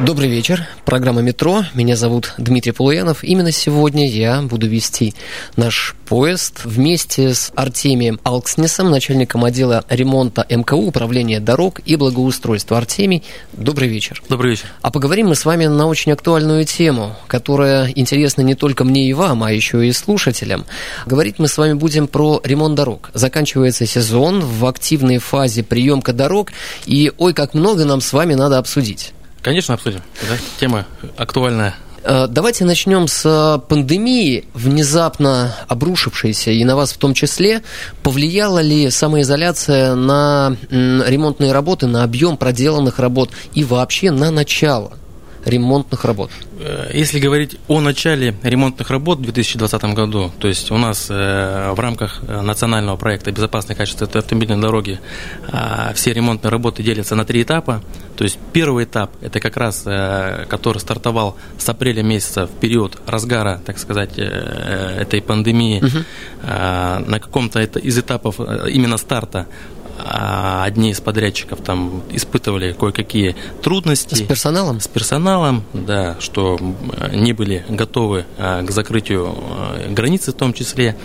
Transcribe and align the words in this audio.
Добрый 0.00 0.30
вечер. 0.30 0.66
Программа 0.86 1.20
«Метро». 1.20 1.64
Меня 1.74 1.96
зовут 1.96 2.32
Дмитрий 2.38 2.72
Полуянов. 2.72 3.22
Именно 3.22 3.52
сегодня 3.52 4.08
я 4.08 4.40
буду 4.40 4.66
вести 4.66 5.14
наш 5.54 5.94
поезд 6.08 6.64
вместе 6.64 7.34
с 7.34 7.52
Артемием 7.54 8.18
Алкснесом, 8.24 8.90
начальником 8.90 9.44
отдела 9.44 9.84
ремонта 9.90 10.46
МКУ, 10.48 10.86
управления 10.86 11.40
дорог 11.40 11.80
и 11.84 11.96
благоустройства. 11.96 12.78
Артемий, 12.78 13.22
добрый 13.52 13.86
вечер. 13.86 14.22
Добрый 14.30 14.52
вечер. 14.52 14.72
А 14.80 14.90
поговорим 14.90 15.28
мы 15.28 15.34
с 15.34 15.44
вами 15.44 15.66
на 15.66 15.86
очень 15.86 16.12
актуальную 16.12 16.64
тему, 16.64 17.14
которая 17.26 17.92
интересна 17.94 18.40
не 18.40 18.54
только 18.54 18.84
мне 18.84 19.10
и 19.10 19.12
вам, 19.12 19.44
а 19.44 19.52
еще 19.52 19.86
и 19.86 19.92
слушателям. 19.92 20.64
Говорить 21.04 21.38
мы 21.38 21.48
с 21.48 21.58
вами 21.58 21.74
будем 21.74 22.08
про 22.08 22.40
ремонт 22.42 22.76
дорог. 22.76 23.10
Заканчивается 23.12 23.84
сезон, 23.84 24.40
в 24.40 24.64
активной 24.64 25.18
фазе 25.18 25.62
приемка 25.62 26.14
дорог, 26.14 26.50
и 26.86 27.12
ой, 27.18 27.34
как 27.34 27.52
много 27.52 27.84
нам 27.84 28.00
с 28.00 28.14
вами 28.14 28.32
надо 28.32 28.56
обсудить. 28.56 29.12
Конечно, 29.42 29.74
обсудим. 29.74 30.00
Да? 30.28 30.36
Тема 30.58 30.86
актуальная. 31.16 31.74
Э, 32.04 32.26
Давайте 32.28 32.64
начнем 32.64 33.08
с 33.08 33.62
пандемии, 33.68 34.44
внезапно 34.54 35.54
обрушившейся, 35.68 36.50
и 36.50 36.64
на 36.64 36.76
вас 36.76 36.92
в 36.92 36.98
том 36.98 37.14
числе. 37.14 37.62
Повлияла 38.02 38.60
ли 38.60 38.90
самоизоляция 38.90 39.94
на 39.94 40.56
ремонтные 40.70 41.52
работы, 41.52 41.86
на 41.86 42.04
объем 42.04 42.36
проделанных 42.36 42.98
работ 42.98 43.30
и 43.54 43.64
вообще 43.64 44.10
на 44.10 44.30
начало 44.30 44.92
ремонтных 45.44 46.04
работ? 46.04 46.30
Э, 46.58 46.90
Если 46.92 47.18
говорить 47.18 47.56
о 47.68 47.80
начале 47.80 48.34
ремонтных 48.42 48.90
работ 48.90 49.18
в 49.18 49.22
2020 49.22 49.84
году, 49.94 50.30
то 50.38 50.48
есть 50.48 50.70
у 50.70 50.78
нас 50.78 51.08
э, 51.10 51.72
в 51.72 51.80
рамках 51.80 52.20
э, 52.26 52.40
национального 52.40 52.96
проекта 52.96 53.32
«Безопасное 53.32 53.76
качество 53.76 54.06
автомобильной 54.06 54.60
дороги» 54.60 55.00
а, 55.48 55.92
все 55.94 56.12
ремонтные 56.12 56.50
работы 56.50 56.82
делятся 56.82 57.14
на 57.14 57.24
три 57.24 57.42
этапа. 57.42 57.82
То 58.16 58.24
есть 58.24 58.38
первый 58.52 58.84
этап– 58.84 59.10
это 59.20 59.40
как 59.40 59.56
раз, 59.56 59.82
который 59.82 60.78
стартовал 60.78 61.36
с 61.58 61.68
апреля 61.68 62.02
месяца 62.02 62.46
в 62.46 62.50
период 62.50 63.00
разгара, 63.06 63.60
так 63.64 63.78
сказать, 63.78 64.18
этой 64.18 65.22
пандемии. 65.22 65.82
А, 66.42 67.00
На 67.00 67.18
каком-то 67.18 67.60
из 67.60 67.98
этапов 67.98 68.38
именно 68.38 68.96
старта 68.96 69.46
одни 69.98 70.90
из 70.90 71.00
подрядчиков 71.00 71.60
там 71.60 72.02
испытывали 72.10 72.72
кое-какие 72.72 73.36
трудности. 73.62 74.14
С 74.14 74.22
персоналом? 74.22 74.80
С 74.80 74.88
персоналом, 74.88 75.64
да, 75.72 76.16
что 76.20 76.58
не 77.12 77.32
были 77.32 77.64
готовы 77.68 78.26
а, 78.38 78.62
к 78.62 78.70
закрытию 78.70 79.34
а, 79.34 79.88
границы 79.90 80.32
в 80.32 80.34
том 80.34 80.52
числе. 80.52 80.96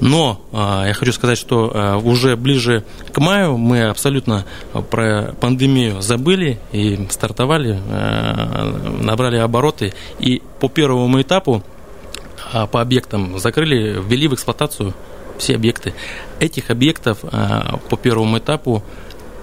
Но 0.00 0.40
а, 0.52 0.86
я 0.86 0.94
хочу 0.94 1.12
сказать, 1.12 1.38
что 1.38 1.70
а, 1.74 1.96
уже 1.96 2.36
ближе 2.36 2.84
к 3.12 3.18
маю 3.18 3.56
мы 3.56 3.84
абсолютно 3.84 4.44
про 4.90 5.34
пандемию 5.40 6.02
забыли 6.02 6.58
и 6.72 7.06
стартовали, 7.10 7.80
а, 7.90 9.00
набрали 9.00 9.36
обороты. 9.36 9.94
И 10.18 10.42
по 10.60 10.68
первому 10.68 11.20
этапу 11.20 11.62
а, 12.52 12.66
по 12.66 12.80
объектам 12.80 13.38
закрыли, 13.38 14.00
ввели 14.00 14.28
в 14.28 14.34
эксплуатацию 14.34 14.94
все 15.38 15.54
объекты. 15.54 15.94
Этих 16.40 16.70
объектов 16.70 17.18
а, 17.22 17.78
по 17.88 17.96
первому 17.96 18.38
этапу 18.38 18.82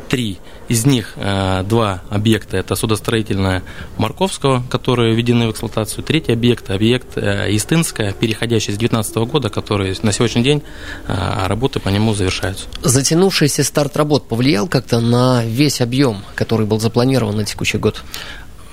три. 0.09 0.37
Из 0.67 0.85
них 0.85 1.13
а, 1.17 1.63
два 1.63 2.01
объекта 2.09 2.57
это 2.57 2.75
судостроительная 2.75 3.63
Марковского, 3.97 4.63
которые 4.69 5.13
введены 5.15 5.47
в 5.47 5.51
эксплуатацию. 5.51 6.03
Третий 6.03 6.31
объект 6.31 6.69
объект 6.69 7.17
а, 7.17 7.47
Истынская, 7.49 8.13
переходящий 8.13 8.71
с 8.71 8.77
2019 8.77 9.15
года, 9.29 9.49
который 9.49 9.95
на 10.01 10.11
сегодняшний 10.11 10.43
день 10.43 10.63
работы 11.07 11.79
по 11.79 11.89
нему 11.89 12.13
завершаются. 12.13 12.65
Затянувшийся 12.81 13.63
старт 13.63 13.95
работ 13.97 14.27
повлиял 14.27 14.67
как-то 14.67 14.99
на 14.99 15.43
весь 15.45 15.81
объем, 15.81 16.23
который 16.35 16.65
был 16.65 16.79
запланирован 16.79 17.35
на 17.35 17.45
текущий 17.45 17.77
год? 17.77 18.03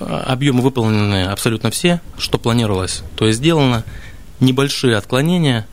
Объемы 0.00 0.62
выполнены 0.62 1.24
абсолютно 1.26 1.70
все, 1.70 2.00
что 2.18 2.38
планировалось, 2.38 3.02
то 3.16 3.26
есть 3.26 3.38
сделано. 3.38 3.84
Небольшие 4.40 4.96
отклонения 4.96 5.68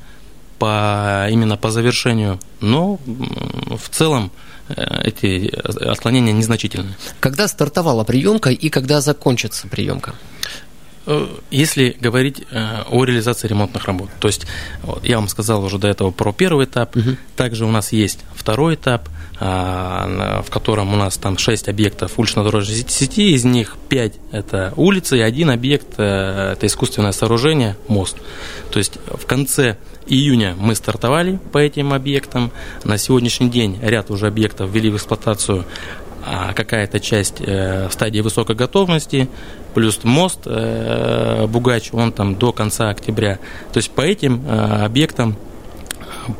по, 0.60 1.28
именно 1.32 1.58
по 1.58 1.72
завершению, 1.72 2.40
но 2.60 3.00
в 3.06 3.90
целом 3.90 4.32
э, 4.68 5.02
эти 5.04 5.50
отклонения 5.90 6.34
незначительны. 6.34 6.96
Когда 7.20 7.48
стартовала 7.48 8.04
приемка 8.04 8.52
и 8.52 8.70
когда 8.70 9.02
закончится 9.02 9.68
приемка? 9.68 10.14
Э, 11.10 11.28
Если 11.50 11.98
говорить 12.00 12.44
э, 12.52 12.84
о 12.90 13.04
реализации 13.04 13.48
ремонтных 13.48 13.86
работ, 13.86 14.10
то 14.20 14.28
есть 14.28 14.46
я 15.04 15.16
вам 15.18 15.28
сказал 15.28 15.64
уже 15.64 15.80
до 15.80 15.88
этого 15.88 16.12
про 16.12 16.32
первый 16.32 16.66
этап, 16.66 16.96
также 17.36 17.66
у 17.66 17.72
нас 17.72 17.92
есть 17.92 18.20
второй 18.36 18.76
этап, 18.76 19.10
а, 19.42 20.44
в 20.46 20.52
котором 20.52 20.94
у 20.94 20.98
нас 20.98 21.18
там 21.18 21.38
6 21.38 21.70
объектов 21.70 22.20
улично-дорожной 22.20 22.76
сети- 22.76 22.92
сети, 22.92 23.32
из 23.32 23.46
них 23.46 23.78
5 23.88 24.14
это 24.32 24.74
улицы, 24.76 25.18
и 25.18 25.22
один 25.22 25.50
объект 25.50 25.88
э, 25.98 26.54
это 26.54 26.68
искусственное 26.68 27.14
сооружение, 27.14 27.76
мост. 27.88 28.18
То 28.70 28.80
есть 28.80 29.00
в 29.08 29.26
конце 29.26 29.78
июня 30.08 30.56
мы 30.60 30.76
стартовали 30.76 31.40
по 31.54 31.58
этим 31.58 31.94
объектам, 31.94 32.52
на 32.84 32.98
сегодняшний 32.98 33.50
день 33.50 33.80
ряд 33.82 34.12
уже 34.12 34.28
объектов 34.28 34.70
ввели 34.72 34.90
в 34.90 34.98
эксплуатацию 34.98 35.66
а 36.32 36.54
какая-то 36.54 37.00
часть 37.00 37.42
э, 37.42 37.88
в 37.88 37.94
стадии 37.94 38.20
высокой 38.20 38.56
готовности, 38.56 39.28
плюс 39.74 40.04
мост 40.04 40.42
э, 40.46 41.48
Бугач, 41.48 41.90
он 41.92 42.12
там 42.12 42.36
до 42.36 42.52
конца 42.52 42.90
октября. 42.90 43.40
То 43.74 43.78
есть 43.78 43.90
по 43.90 44.02
этим 44.02 44.46
э, 44.46 44.86
объектам 44.86 45.36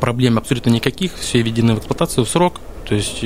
проблем 0.00 0.38
абсолютно 0.38 0.70
никаких, 0.70 1.16
все 1.16 1.42
введены 1.42 1.74
в 1.74 1.78
эксплуатацию 1.78 2.24
в 2.24 2.28
срок. 2.28 2.60
То 2.88 2.94
есть 2.94 3.24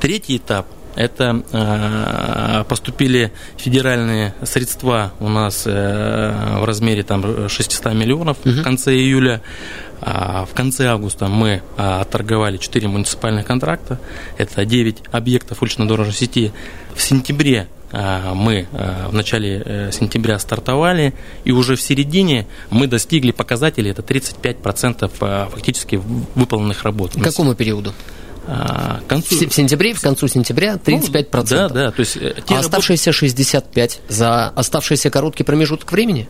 третий 0.00 0.38
этап 0.38 0.66
это 0.94 1.42
э, 1.52 2.64
поступили 2.68 3.32
федеральные 3.56 4.34
средства 4.42 5.12
у 5.20 5.28
нас 5.28 5.64
э, 5.66 6.58
в 6.60 6.64
размере 6.64 7.02
там 7.02 7.48
600 7.48 7.94
миллионов 7.94 8.38
в 8.44 8.62
конце 8.62 8.94
июля. 8.94 9.42
А 10.04 10.44
в 10.46 10.52
конце 10.52 10.88
августа 10.88 11.28
мы 11.28 11.62
а, 11.76 12.00
отторговали 12.00 12.56
4 12.56 12.88
муниципальных 12.88 13.46
контракта. 13.46 14.00
Это 14.36 14.64
9 14.64 14.96
объектов 15.12 15.62
улично-дорожной 15.62 16.12
сети. 16.12 16.52
В 16.96 17.00
сентябре 17.00 17.68
а, 17.92 18.34
мы 18.34 18.66
а, 18.72 19.08
в 19.08 19.14
начале 19.14 19.62
э, 19.64 19.90
сентября 19.92 20.38
стартовали, 20.38 21.12
и 21.44 21.52
уже 21.52 21.76
в 21.76 21.80
середине 21.80 22.46
мы 22.70 22.86
достигли 22.86 23.30
показателей, 23.30 23.90
это 23.90 24.02
35% 24.02 25.12
а, 25.20 25.48
фактически 25.50 26.00
выполненных 26.34 26.82
работ. 26.84 27.12
К 27.12 27.22
какому 27.22 27.54
периоду? 27.54 27.92
А, 28.46 29.00
к 29.00 29.04
В 29.04 29.06
концу... 29.06 29.48
в 29.48 29.54
сентябре, 29.54 29.94
в 29.94 30.00
концу 30.00 30.26
сентября 30.28 30.74
35%. 30.74 31.26
Ну, 31.32 31.42
Да, 31.44 31.68
да, 31.68 31.90
то 31.90 32.00
есть 32.00 32.16
э, 32.16 32.34
А 32.48 32.58
оставшиеся 32.58 33.12
65 33.12 34.00
за 34.08 34.48
оставшийся 34.48 35.10
короткий 35.10 35.44
промежуток 35.44 35.92
времени? 35.92 36.28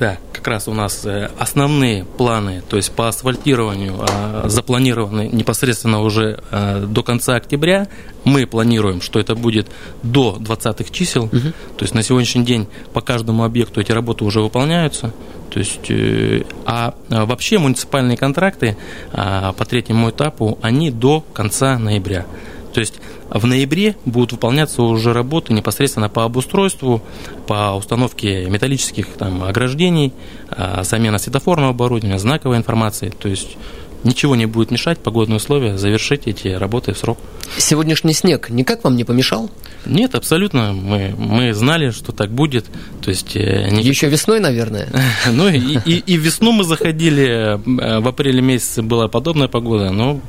Да, 0.00 0.16
как 0.32 0.48
раз 0.48 0.66
у 0.66 0.72
нас 0.72 1.04
э, 1.04 1.30
основные 1.38 2.06
планы, 2.06 2.62
то 2.66 2.78
есть 2.78 2.90
по 2.90 3.08
асфальтированию 3.08 3.96
а, 4.00 4.48
запланированы 4.48 5.28
непосредственно 5.30 6.00
уже 6.00 6.42
а, 6.50 6.86
до 6.86 7.02
конца 7.02 7.36
октября. 7.36 7.86
Мы 8.24 8.46
планируем, 8.46 9.02
что 9.02 9.20
это 9.20 9.34
будет 9.34 9.68
до 10.02 10.38
20-х 10.40 10.90
чисел. 10.90 11.28
То 11.28 11.82
есть 11.82 11.94
на 11.94 12.02
сегодняшний 12.02 12.44
день 12.44 12.66
по 12.94 13.02
каждому 13.02 13.44
объекту 13.44 13.82
эти 13.82 13.92
работы 13.92 14.24
уже 14.24 14.40
выполняются. 14.40 15.12
То 15.50 15.58
есть, 15.58 15.90
э, 15.90 16.44
а 16.64 16.94
а, 17.10 17.26
вообще 17.26 17.58
муниципальные 17.58 18.16
контракты 18.16 18.76
а, 19.12 19.52
по 19.52 19.64
третьему 19.64 20.10
этапу, 20.10 20.58
они 20.62 20.90
до 20.90 21.24
конца 21.34 21.78
ноября. 21.78 22.24
То 22.72 22.80
есть 22.80 23.00
в 23.28 23.46
ноябре 23.46 23.96
будут 24.04 24.32
выполняться 24.32 24.82
уже 24.82 25.12
работы 25.12 25.52
непосредственно 25.52 26.08
по 26.08 26.24
обустройству, 26.24 27.02
по 27.46 27.74
установке 27.76 28.48
металлических 28.48 29.08
там, 29.08 29.42
ограждений, 29.42 30.12
а, 30.50 30.82
замена 30.82 31.18
светофорного 31.18 31.70
оборудования, 31.70 32.18
знаковой 32.18 32.56
информации. 32.56 33.10
То 33.10 33.28
есть 33.28 33.56
ничего 34.04 34.36
не 34.36 34.46
будет 34.46 34.70
мешать, 34.70 34.98
погодные 34.98 35.36
условия, 35.36 35.78
завершить 35.78 36.26
эти 36.26 36.48
работы 36.48 36.92
в 36.92 36.98
срок. 36.98 37.18
Сегодняшний 37.58 38.12
снег 38.12 38.50
никак 38.50 38.84
вам 38.84 38.96
не 38.96 39.04
помешал? 39.04 39.50
Нет, 39.86 40.14
абсолютно. 40.14 40.72
Мы, 40.72 41.14
мы 41.16 41.52
знали, 41.52 41.90
что 41.90 42.12
так 42.12 42.30
будет. 42.30 42.66
То 43.02 43.10
есть, 43.10 43.34
э, 43.36 43.70
никак... 43.70 43.84
Еще 43.84 44.08
весной, 44.08 44.40
наверное? 44.40 44.88
Ну, 45.30 45.48
и, 45.48 45.78
и, 45.84 45.98
и 45.98 46.16
весну 46.16 46.52
мы 46.52 46.64
заходили, 46.64 47.60
в 47.64 48.08
апреле 48.08 48.40
месяце 48.40 48.82
была 48.82 49.08
подобная 49.08 49.48
погода, 49.48 49.90
но 49.90 50.20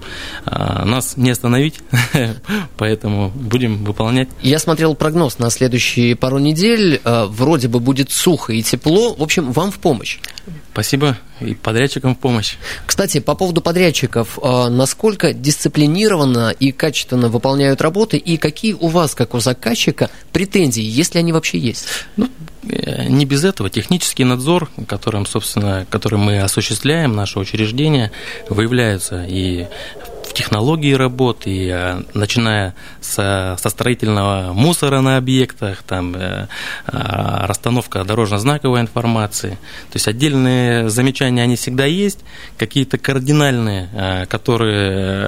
а, 0.45 0.85
нас 0.85 1.17
не 1.17 1.31
остановить, 1.31 1.79
поэтому 2.77 3.31
будем 3.33 3.83
выполнять. 3.83 4.29
Я 4.41 4.59
смотрел 4.59 4.95
прогноз 4.95 5.39
на 5.39 5.49
следующие 5.49 6.15
пару 6.15 6.39
недель. 6.39 7.01
А, 7.03 7.27
вроде 7.27 7.67
бы 7.67 7.79
будет 7.79 8.11
сухо 8.11 8.53
и 8.53 8.61
тепло. 8.61 9.13
В 9.13 9.23
общем, 9.23 9.51
вам 9.51 9.71
в 9.71 9.79
помощь. 9.79 10.19
Спасибо 10.73 11.17
и 11.41 11.53
подрядчикам 11.53 12.15
в 12.15 12.19
помощь. 12.19 12.55
Кстати, 12.85 13.19
по 13.19 13.35
поводу 13.35 13.61
подрядчиков, 13.61 14.39
а, 14.41 14.69
насколько 14.69 15.33
дисциплинированно 15.33 16.51
и 16.51 16.71
качественно 16.71 17.27
выполняют 17.27 17.81
работы, 17.81 18.17
и 18.17 18.37
какие 18.37 18.73
у 18.73 18.87
вас, 18.87 19.13
как 19.13 19.33
у 19.33 19.39
заказчика, 19.39 20.09
претензии, 20.31 20.83
если 20.83 21.19
они 21.19 21.33
вообще 21.33 21.57
есть? 21.57 21.87
Ну, 22.15 22.29
э, 22.69 23.07
не 23.07 23.25
без 23.25 23.43
этого. 23.43 23.69
Технический 23.69 24.23
надзор, 24.23 24.69
которым, 24.87 25.25
собственно, 25.25 25.85
который 25.89 26.19
мы 26.19 26.39
осуществляем, 26.39 27.15
наше 27.15 27.39
учреждение, 27.39 28.11
выявляются 28.47 29.25
и 29.27 29.67
в 30.31 30.33
технологии 30.33 30.93
работы, 30.93 31.49
и, 31.49 31.67
э, 31.67 32.03
начиная 32.13 32.73
со, 33.01 33.57
со 33.59 33.69
строительного 33.69 34.53
мусора 34.53 35.01
на 35.01 35.17
объектах, 35.17 35.83
там, 35.83 36.15
э, 36.15 36.47
э, 36.87 36.97
расстановка 37.47 38.05
дорожно-знаковой 38.05 38.79
информации. 38.79 39.57
То 39.91 39.95
есть 39.95 40.07
отдельные 40.07 40.89
замечания, 40.89 41.43
они 41.43 41.57
всегда 41.57 41.85
есть, 41.85 42.19
какие-то 42.57 42.97
кардинальные, 42.97 44.27
которые 44.29 45.27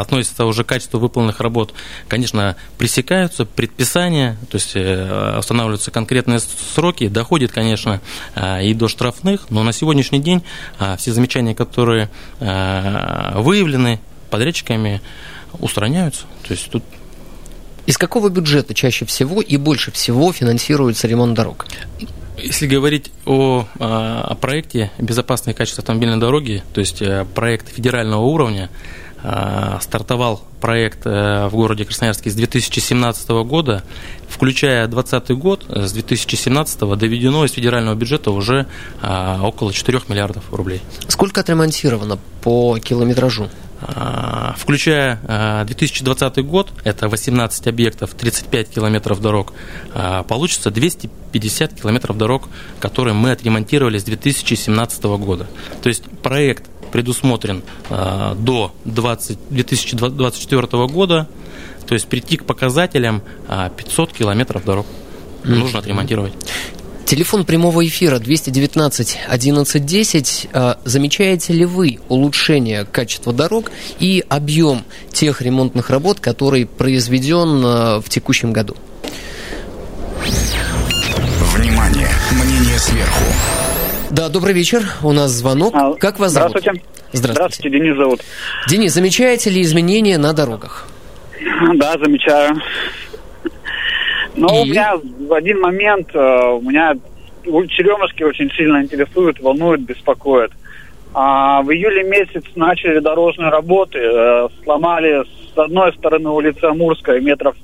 относятся 0.00 0.46
уже 0.46 0.64
к 0.64 0.66
качеству 0.66 0.98
выполненных 0.98 1.40
работ, 1.40 1.72
конечно, 2.08 2.56
пресекаются, 2.76 3.44
предписания, 3.44 4.36
то 4.50 4.56
есть 4.56 4.74
устанавливаются 4.74 5.90
конкретные 5.90 6.40
сроки, 6.40 7.08
доходит, 7.08 7.52
конечно, 7.52 8.00
и 8.62 8.74
до 8.74 8.88
штрафных, 8.88 9.50
но 9.50 9.62
на 9.62 9.72
сегодняшний 9.72 10.20
день 10.20 10.42
все 10.96 11.12
замечания, 11.12 11.54
которые 11.54 12.08
выявлены, 12.40 14.00
подрядчиками 14.30 15.00
устраняются. 15.58 16.22
То 16.46 16.54
есть 16.54 16.70
тут 16.70 16.82
из 17.86 17.98
какого 17.98 18.30
бюджета 18.30 18.72
чаще 18.72 19.04
всего 19.04 19.42
и 19.42 19.56
больше 19.56 19.90
всего 19.90 20.32
финансируется 20.32 21.06
ремонт 21.06 21.34
дорог? 21.34 21.66
Если 22.38 22.66
говорить 22.66 23.12
о, 23.26 23.66
а, 23.78 24.22
о 24.22 24.34
проекте 24.34 24.90
«Безопасное 24.98 25.54
качество 25.54 25.82
автомобильной 25.82 26.18
дороги», 26.18 26.64
то 26.72 26.80
есть 26.80 27.00
э, 27.00 27.26
проект 27.34 27.68
федерального 27.68 28.22
уровня, 28.22 28.70
а, 29.22 29.78
стартовал 29.80 30.42
проект 30.60 31.06
э, 31.06 31.46
в 31.48 31.52
городе 31.52 31.84
Красноярске 31.84 32.30
с 32.30 32.34
2017 32.34 33.28
года, 33.46 33.84
включая 34.28 34.86
2020 34.86 35.38
год, 35.38 35.64
с 35.68 35.92
2017 35.92 36.80
доведено 36.98 37.44
из 37.44 37.52
федерального 37.52 37.94
бюджета 37.94 38.32
уже 38.32 38.66
а, 39.00 39.40
около 39.42 39.72
4 39.72 40.00
миллиардов 40.08 40.44
рублей. 40.52 40.82
Сколько 41.08 41.40
отремонтировано 41.40 42.18
по 42.42 42.78
километражу? 42.78 43.48
А, 43.86 44.54
включая 44.56 45.64
2020 45.66 46.38
а, 46.38 46.42
год, 46.42 46.72
это 46.84 47.08
18 47.08 47.66
объектов, 47.66 48.14
35 48.14 48.70
километров 48.70 49.20
дорог, 49.20 49.52
а, 49.92 50.22
получится 50.22 50.70
250 50.70 51.74
километров 51.74 52.16
дорог, 52.16 52.48
которые 52.80 53.14
мы 53.14 53.30
отремонтировали 53.30 53.98
с 53.98 54.04
2017 54.04 55.04
года. 55.18 55.46
То 55.82 55.90
есть 55.90 56.04
проект 56.22 56.64
предусмотрен 56.92 57.64
до 57.90 58.72
20, 58.84 59.38
2024 59.50 60.86
года, 60.86 61.28
то 61.88 61.94
есть 61.94 62.06
прийти 62.06 62.36
к 62.36 62.44
показателям 62.44 63.20
500 63.76 64.12
километров 64.12 64.64
дорог 64.64 64.86
нужно 65.42 65.80
отремонтировать. 65.80 66.34
Телефон 67.06 67.44
прямого 67.44 67.86
эфира 67.86 68.18
219 68.18 69.18
1110. 69.26 70.48
Замечаете 70.84 71.52
ли 71.52 71.66
вы 71.66 71.98
улучшение 72.08 72.86
качества 72.86 73.32
дорог 73.32 73.70
и 74.00 74.24
объем 74.28 74.84
тех 75.12 75.42
ремонтных 75.42 75.90
работ, 75.90 76.20
который 76.20 76.64
произведен 76.64 77.62
а, 77.64 78.00
в 78.00 78.08
текущем 78.08 78.52
году? 78.52 78.74
Внимание! 81.54 82.08
Мнение 82.32 82.78
сверху. 82.78 83.24
Да, 84.10 84.30
добрый 84.30 84.54
вечер. 84.54 84.82
У 85.02 85.12
нас 85.12 85.30
звонок. 85.30 85.74
А, 85.74 85.94
как 85.94 86.18
вас 86.18 86.32
зовут? 86.32 86.56
Здравствуйте. 86.56 86.82
Здравствуйте. 87.12 87.32
Здравствуйте, 87.32 87.78
Денис 87.78 87.96
зовут. 87.96 88.20
Денис, 88.68 88.92
замечаете 88.92 89.50
ли 89.50 89.60
изменения 89.60 90.16
на 90.16 90.32
дорогах? 90.32 90.86
Да, 91.74 91.92
замечаю. 92.02 92.56
Но 94.36 94.48
и... 94.48 94.62
у 94.62 94.64
меня 94.66 94.94
в 94.96 95.32
один 95.32 95.60
момент, 95.60 96.08
э, 96.14 96.18
у 96.18 96.60
меня 96.60 96.94
черемушки 97.44 98.22
очень 98.22 98.50
сильно 98.50 98.82
интересуют, 98.82 99.40
волнуют, 99.40 99.82
беспокоят. 99.82 100.52
А 101.12 101.62
в 101.62 101.70
июле 101.70 102.02
месяц 102.02 102.42
начали 102.56 102.98
дорожные 102.98 103.50
работы, 103.50 103.98
э, 103.98 104.48
сломали 104.64 105.24
с 105.54 105.58
одной 105.58 105.92
стороны 105.92 106.30
улицы 106.30 106.64
Амурская 106.64 107.20
метров 107.20 107.54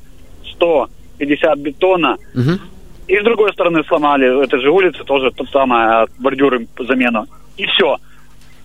150 0.52 1.58
бетона, 1.58 2.17
угу. 2.34 2.61
и 3.08 3.19
с 3.19 3.25
другой 3.25 3.52
стороны 3.52 3.82
сломали 3.84 4.44
этой 4.44 4.61
же 4.61 4.70
улицы 4.70 5.02
тоже 5.05 5.32
тот 5.32 5.49
самое 5.50 6.06
бордюры 6.19 6.69
замену. 6.78 7.26
И 7.56 7.67
все. 7.67 7.96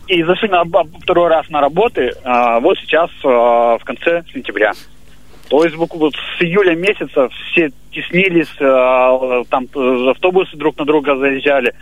И 0.07 0.21
зашли 0.21 0.49
на 0.49 0.63
второй 1.01 1.29
раз 1.29 1.49
на 1.49 1.61
работы 1.61 2.13
а, 2.23 2.59
вот 2.59 2.77
сейчас 2.77 3.09
а, 3.23 3.79
в 3.79 3.83
конце 3.83 4.23
сентября. 4.31 4.73
То 5.49 5.63
есть 5.63 5.75
вот 5.75 5.91
с 6.15 6.41
июля 6.41 6.75
месяца 6.75 7.29
все 7.29 7.71
теснились, 7.91 8.49
э, 8.59 9.43
там 9.49 9.67
э, 9.75 10.09
автобусы 10.11 10.57
друг 10.57 10.77
на 10.77 10.85
друга 10.85 11.15
заезжали. 11.17 11.73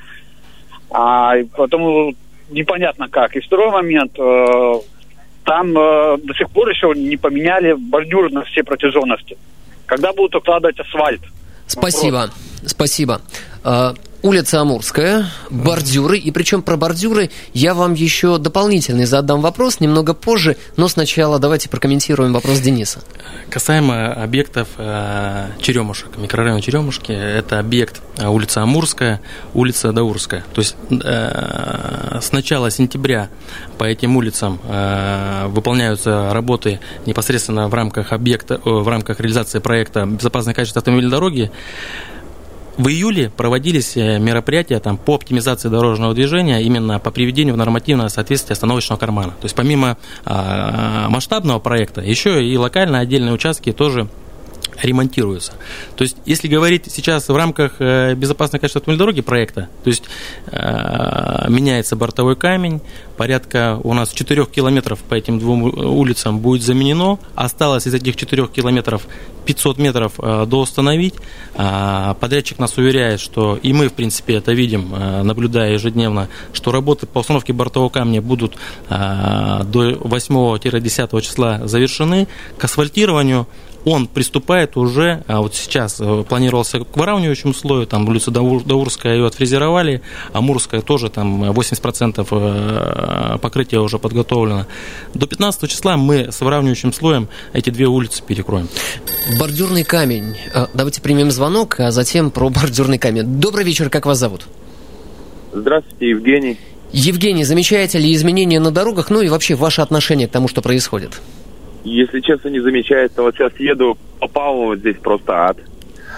А 0.90 1.34
потом 1.56 2.16
непонятно 2.50 3.08
как. 3.08 3.36
И 3.36 3.40
второй 3.40 3.72
момент, 3.72 4.14
э, 4.20 4.74
там 5.46 5.74
до 5.74 6.34
сих 6.38 6.50
пор 6.52 6.70
еще 6.70 6.94
не 6.96 7.18
поменяли 7.18 7.74
бордюры 7.74 8.30
на 8.30 8.44
все 8.44 8.64
протяженности. 8.64 9.38
Когда 9.86 10.14
будут 10.14 10.36
укладывать 10.36 10.80
асфальт? 10.80 11.22
Спасибо, 11.68 12.16
Вопрос. 12.16 12.32
спасибо. 12.66 13.22
Улица 14.24 14.62
Амурская, 14.62 15.26
бордюры. 15.50 16.18
И 16.18 16.32
причем 16.32 16.62
про 16.62 16.78
бордюры 16.78 17.30
я 17.54 17.74
вам 17.74 17.94
еще 17.94 18.38
дополнительный 18.38 19.04
задам 19.04 19.42
вопрос 19.42 19.82
немного 19.82 20.14
позже, 20.14 20.56
но 20.78 20.88
сначала 20.88 21.40
давайте 21.40 21.68
прокомментируем 21.68 22.32
вопрос 22.32 22.62
Дениса. 22.62 23.02
Касаемо 23.50 24.14
объектов 24.14 24.70
э, 24.78 25.50
Черемушек, 25.60 26.16
микрорайона 26.16 26.62
Черемушки, 26.62 27.12
это 27.12 27.60
объект 27.60 28.02
э, 28.18 28.26
улица 28.30 28.62
Амурская, 28.62 29.20
улица 29.54 29.92
Даурская. 29.92 30.46
То 30.54 30.62
есть 30.62 30.78
э, 30.90 32.20
с 32.22 32.32
начала 32.32 32.72
сентября 32.72 33.28
по 33.78 33.84
этим 33.84 34.16
улицам 34.16 34.60
выполняются 35.48 36.34
работы 36.34 36.80
непосредственно 37.06 37.68
в 37.68 37.74
рамках 37.74 38.14
объекта, 38.14 38.62
в 38.64 38.88
рамках 38.88 39.20
реализации 39.20 39.60
проекта 39.60 40.06
«Безопасное 40.06 40.54
качество 40.54 40.80
автомобильной 40.80 41.12
дороги». 41.12 41.52
В 42.78 42.88
июле 42.88 43.30
проводились 43.30 43.96
э, 43.96 44.18
мероприятия 44.18 44.80
там, 44.80 44.98
по 44.98 45.16
оптимизации 45.16 45.70
дорожного 45.70 46.14
движения 46.16 46.62
именно 46.64 47.00
по 47.00 47.12
приведению 47.12 47.54
в 47.54 47.58
нормативное 47.58 48.10
соответствие 48.10 48.54
остановочного 48.54 49.00
кармана. 49.00 49.32
То 49.40 49.46
есть 49.46 49.56
помимо 49.56 49.98
а, 50.26 51.08
масштабного 51.10 51.60
проекта, 51.60 52.02
еще 52.02 52.44
и 52.44 52.58
локально 52.58 53.00
отдельные 53.00 53.34
участки 53.34 53.72
тоже 53.72 54.08
ремонтируются. 54.82 55.54
То 55.96 56.04
есть, 56.04 56.18
если 56.26 56.48
говорить 56.48 56.92
сейчас 56.92 57.30
в 57.30 57.36
рамках 57.36 57.76
э, 57.80 58.16
безопасной 58.16 58.60
качества 58.60 58.80
автомобильной 58.80 59.00
дороги 59.00 59.22
проекта, 59.22 59.70
то 59.84 59.90
есть 59.90 60.04
э, 60.48 61.46
меняется 61.50 61.96
бортовой 61.96 62.36
камень, 62.36 62.82
порядка 63.18 63.80
у 63.84 63.94
нас 63.94 64.12
4 64.12 64.46
километров 64.46 65.00
по 65.00 65.16
этим 65.16 65.40
двум 65.40 65.64
улицам 65.64 66.40
будет 66.40 66.64
заменено, 66.64 67.20
осталось 67.36 67.88
из 67.88 67.94
этих 67.94 68.16
4 68.16 68.48
километров 68.48 69.08
500 69.46 69.78
метров 69.78 70.14
э, 70.20 70.46
доустановить. 70.48 71.16
Э, 71.56 72.16
подрядчик 72.20 72.60
нас 72.60 72.78
уверяет, 72.78 73.20
что 73.20 73.58
и 73.62 73.74
мы, 73.74 73.90
в 73.90 73.94
принципе, 73.94 74.36
это 74.36 74.54
видим, 74.54 74.94
э, 74.94 75.24
наблюдая 75.24 75.74
ежедневно, 75.74 76.30
что 76.54 76.72
работы 76.72 77.06
по 77.06 77.20
установке 77.20 77.54
бортового 77.54 77.90
камня 77.90 78.22
будут 78.22 78.56
э, 78.90 79.62
до 79.66 79.92
8-10 79.92 81.22
числа 81.22 81.68
завершены. 81.68 82.28
К 82.58 82.64
асфальтированию 82.66 83.48
он 83.86 84.08
приступает 84.08 84.78
уже, 84.78 85.24
а 85.28 85.42
вот 85.42 85.56
сейчас 85.56 86.00
э, 86.00 86.24
планировался 86.28 86.80
к 86.80 86.96
выравнивающему 86.96 87.54
слою, 87.54 87.86
там 87.86 88.08
улица 88.08 88.32
Даурская 88.32 89.16
ее 89.16 89.28
отфрезеровали, 89.28 90.02
Амурская 90.32 90.82
тоже 90.82 91.10
там 91.10 91.44
80% 91.44 92.28
э, 92.30 93.38
покрытия 93.40 93.80
уже 93.80 94.00
подготовлено. 94.00 94.66
До 95.14 95.28
15 95.28 95.70
числа 95.70 95.98
мы 95.98 96.32
с 96.32 96.42
выравнивающим 96.42 96.94
слоем 96.94 97.28
эти 97.54 97.70
две 97.70 97.88
улицы 97.88 98.24
перекроем. 98.26 98.68
Бордюрный 99.40 99.84
камень. 99.84 100.38
Э, 100.54 100.68
давайте 100.74 101.02
примем 101.02 101.32
звонок, 101.32 101.80
а 101.80 101.92
затем 101.92 102.32
про 102.32 102.50
бордюрный 102.50 102.98
камень. 102.98 103.24
Добрый 103.40 103.66
вечер, 103.66 103.90
как 103.90 104.06
вас 104.06 104.18
зовут? 104.18 104.44
Здравствуйте, 105.52 106.10
Евгений. 106.10 106.58
Евгений, 106.94 107.44
замечаете 107.44 107.98
ли 107.98 108.14
изменения 108.14 108.60
на 108.60 108.72
дорогах, 108.72 109.10
ну 109.10 109.22
и 109.22 109.28
вообще 109.28 109.56
ваше 109.56 109.82
отношение 109.82 110.28
к 110.28 110.32
тому, 110.32 110.48
что 110.48 110.62
происходит? 110.62 111.20
Если 111.84 112.22
честно, 112.22 112.50
не 112.50 112.60
замечается. 112.60 113.22
Вот 113.22 113.36
сейчас 113.36 113.54
еду 113.60 113.98
по 114.20 114.28
Павлову, 114.28 114.76
здесь 114.76 114.98
просто 114.98 115.34
ад. 115.34 115.58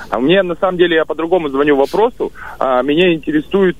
А 0.10 0.20
мне, 0.20 0.44
на 0.44 0.56
самом 0.56 0.78
деле, 0.78 0.96
я 0.96 1.06
по-другому 1.06 1.50
звоню 1.50 1.76
вопросу. 1.76 2.32
А, 2.60 2.82
меня 2.82 3.14
интересуют 3.14 3.78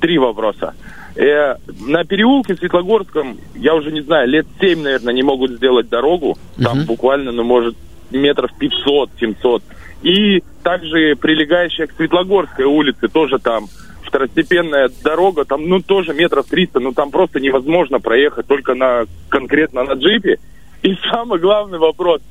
три 0.00 0.18
вопроса. 0.18 0.74
Э, 1.16 1.56
на 1.80 2.04
переулке 2.04 2.54
Светлогорском, 2.54 3.38
я 3.54 3.74
уже 3.74 3.90
не 3.90 4.00
знаю, 4.00 4.28
лет 4.28 4.46
семь, 4.60 4.82
наверное, 4.82 5.12
не 5.12 5.22
могут 5.22 5.52
сделать 5.52 5.88
дорогу. 5.88 6.38
Там 6.62 6.78
uh-huh. 6.78 6.86
буквально, 6.86 7.32
ну, 7.32 7.42
может, 7.42 7.76
метров 8.10 8.50
500-700. 8.58 9.62
И 10.02 10.42
также 10.62 11.16
прилегающая 11.16 11.86
к 11.86 11.92
Светлогорской 11.96 12.64
улице, 12.64 13.08
тоже 13.08 13.38
там 13.38 13.66
второстепенная 14.02 14.90
дорога, 15.04 15.44
там, 15.44 15.68
ну, 15.68 15.80
тоже 15.80 16.14
метров 16.14 16.46
300, 16.46 16.80
ну, 16.80 16.92
там 16.92 17.10
просто 17.10 17.40
невозможно 17.40 18.00
проехать 18.00 18.46
только 18.46 18.74
на, 18.74 19.04
конкретно 19.28 19.84
на 19.84 19.92
джипе. 19.92 20.38
И 20.82 20.96
самый 21.10 21.38
главный 21.38 21.78
вопрос, 21.78 22.22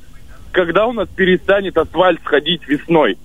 когда 0.51 0.87
у 0.87 0.93
нас 0.93 1.07
перестанет 1.09 1.77
асфальт 1.77 2.19
сходить 2.21 2.67
весной? 2.67 3.17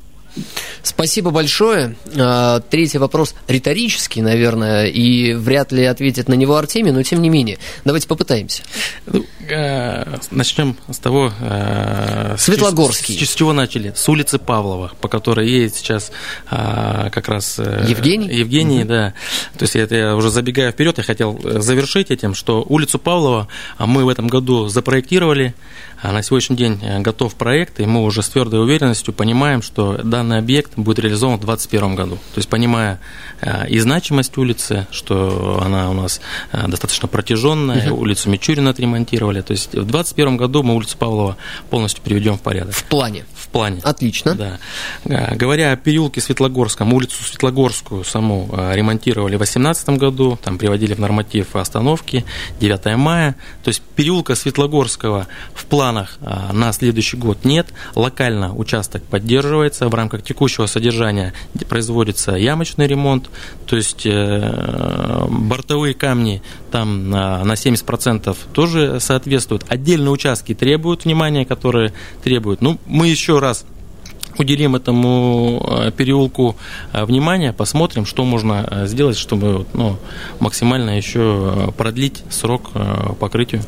Спасибо 0.85 1.31
большое. 1.31 1.97
А, 2.15 2.61
третий 2.61 2.99
вопрос 2.99 3.35
риторический, 3.49 4.21
наверное, 4.21 4.85
и 4.85 5.33
вряд 5.33 5.73
ли 5.73 5.83
ответит 5.85 6.29
на 6.29 6.35
него 6.35 6.57
Артемий, 6.57 6.93
но 6.93 7.03
тем 7.03 7.23
не 7.23 7.31
менее. 7.31 7.59
Давайте 7.87 8.07
попытаемся. 8.07 8.63
Ну, 9.07 9.25
э, 9.49 10.19
начнем 10.31 10.77
с 10.91 10.99
того... 10.99 11.33
Э, 11.41 12.37
Светлогорский. 12.39 13.17
С, 13.17 13.31
с, 13.31 13.35
чего 13.35 13.55
начали? 13.55 13.95
С 13.97 14.07
улицы 14.11 14.39
Павлова, 14.39 14.93
по 15.01 15.09
которой 15.09 15.49
едет 15.49 15.75
сейчас 15.75 16.13
э, 16.51 17.09
как 17.11 17.29
раз... 17.29 17.59
Евгений? 17.59 18.29
Евгений, 18.29 18.81
угу. 18.81 18.89
да. 18.89 19.15
То 19.57 19.63
есть 19.63 19.77
это 19.77 19.95
я 19.95 20.15
уже 20.15 20.29
забегая 20.29 20.71
вперед, 20.71 20.99
я 20.99 21.05
хотел 21.05 21.41
завершить 21.43 22.11
этим, 22.11 22.35
что 22.35 22.63
улицу 22.69 22.99
Павлова 22.99 23.49
мы 23.79 24.05
в 24.05 24.09
этом 24.11 24.29
году 24.29 24.69
запроектировали, 24.69 25.55
а 25.94 25.94
на 26.13 26.23
сегодняшний 26.23 26.57
день 26.57 26.79
готов 27.01 27.35
проект, 27.35 27.81
и 27.81 27.87
мы 27.87 28.03
уже 28.03 28.23
с 28.23 28.29
твердой 28.29 28.61
уверенностью 28.63 29.15
понимаем, 29.15 29.63
что 29.63 30.01
данный 30.03 30.39
объект 30.39 30.73
будет 30.77 30.99
реализован 30.99 31.37
в 31.37 31.41
2021 31.41 31.95
году. 31.95 32.17
То 32.17 32.39
есть, 32.39 32.49
понимая 32.49 33.01
э, 33.41 33.69
и 33.69 33.79
значимость 33.79 34.37
улицы, 34.37 34.87
что 34.91 35.61
она 35.65 35.91
у 35.91 35.95
нас 35.95 36.21
э, 36.53 36.67
достаточно 36.69 37.09
протяженная, 37.09 37.91
угу. 37.91 38.03
улицу 38.03 38.31
Мичурина 38.31 38.71
отремонтировали. 38.71 39.41
То 39.41 39.53
есть, 39.53 39.69
в 39.69 39.87
2021 39.87 40.37
году 40.37 40.63
мы 40.63 40.75
улицу 40.75 40.97
Павлова 40.99 41.37
полностью 41.71 42.03
приведем 42.03 42.37
в 42.37 42.43
порядок. 42.43 42.75
В 42.75 42.85
плане? 42.85 43.25
В 43.35 43.49
плане. 43.49 43.81
Отлично. 43.83 44.35
Да. 44.35 44.59
Э, 45.05 45.35
говоря 45.35 45.73
о 45.73 45.77
переулке 45.77 46.21
Светлогорском, 46.21 46.93
улицу 46.93 47.23
Светлогорскую 47.25 48.05
саму 48.05 48.49
ремонтировали 48.73 49.37
в 49.37 49.39
2018 49.39 49.91
году, 49.91 50.39
там 50.43 50.59
приводили 50.59 50.95
в 50.95 50.99
норматив 50.99 51.57
остановки 51.57 52.25
9 52.61 52.97
мая. 52.97 53.37
То 53.63 53.69
есть, 53.69 53.83
переулка 53.97 54.35
Светлогорского 54.35 55.27
в 55.55 55.65
планах 55.95 56.19
на 56.53 56.73
следующий 56.73 57.17
год 57.17 57.45
нет. 57.45 57.69
Локально 57.95 58.55
участок 58.55 59.03
поддерживается 59.05 59.89
в 59.89 59.95
рамках 59.95 60.23
текущего 60.23 60.67
содержания 60.67 61.33
производится 61.69 62.33
ямочный 62.33 62.87
ремонт, 62.87 63.31
то 63.67 63.77
есть 63.77 64.07
э, 64.07 65.27
бортовые 65.29 65.95
камни 65.95 66.43
там 66.71 67.11
на, 67.11 67.45
на 67.45 67.53
70% 67.53 68.37
тоже 68.53 69.01
соответствуют. 69.01 69.65
Отдельные 69.69 70.11
участки 70.11 70.55
требуют 70.55 71.05
внимания, 71.05 71.45
которые 71.45 71.93
требуют. 72.23 72.61
Ну, 72.61 72.79
мы 72.87 73.09
еще 73.09 73.39
раз 73.39 73.65
уделим 74.39 74.77
этому 74.77 75.65
э, 75.67 75.91
переулку 75.93 76.57
внимание, 76.93 77.53
посмотрим, 77.53 78.05
что 78.05 78.25
можно 78.25 78.85
сделать, 78.87 79.17
чтобы 79.17 79.67
ну, 79.73 79.97
максимально 80.41 80.97
еще 80.97 81.73
продлить 81.77 82.23
срок 82.31 82.71
покрытию. 83.19 83.63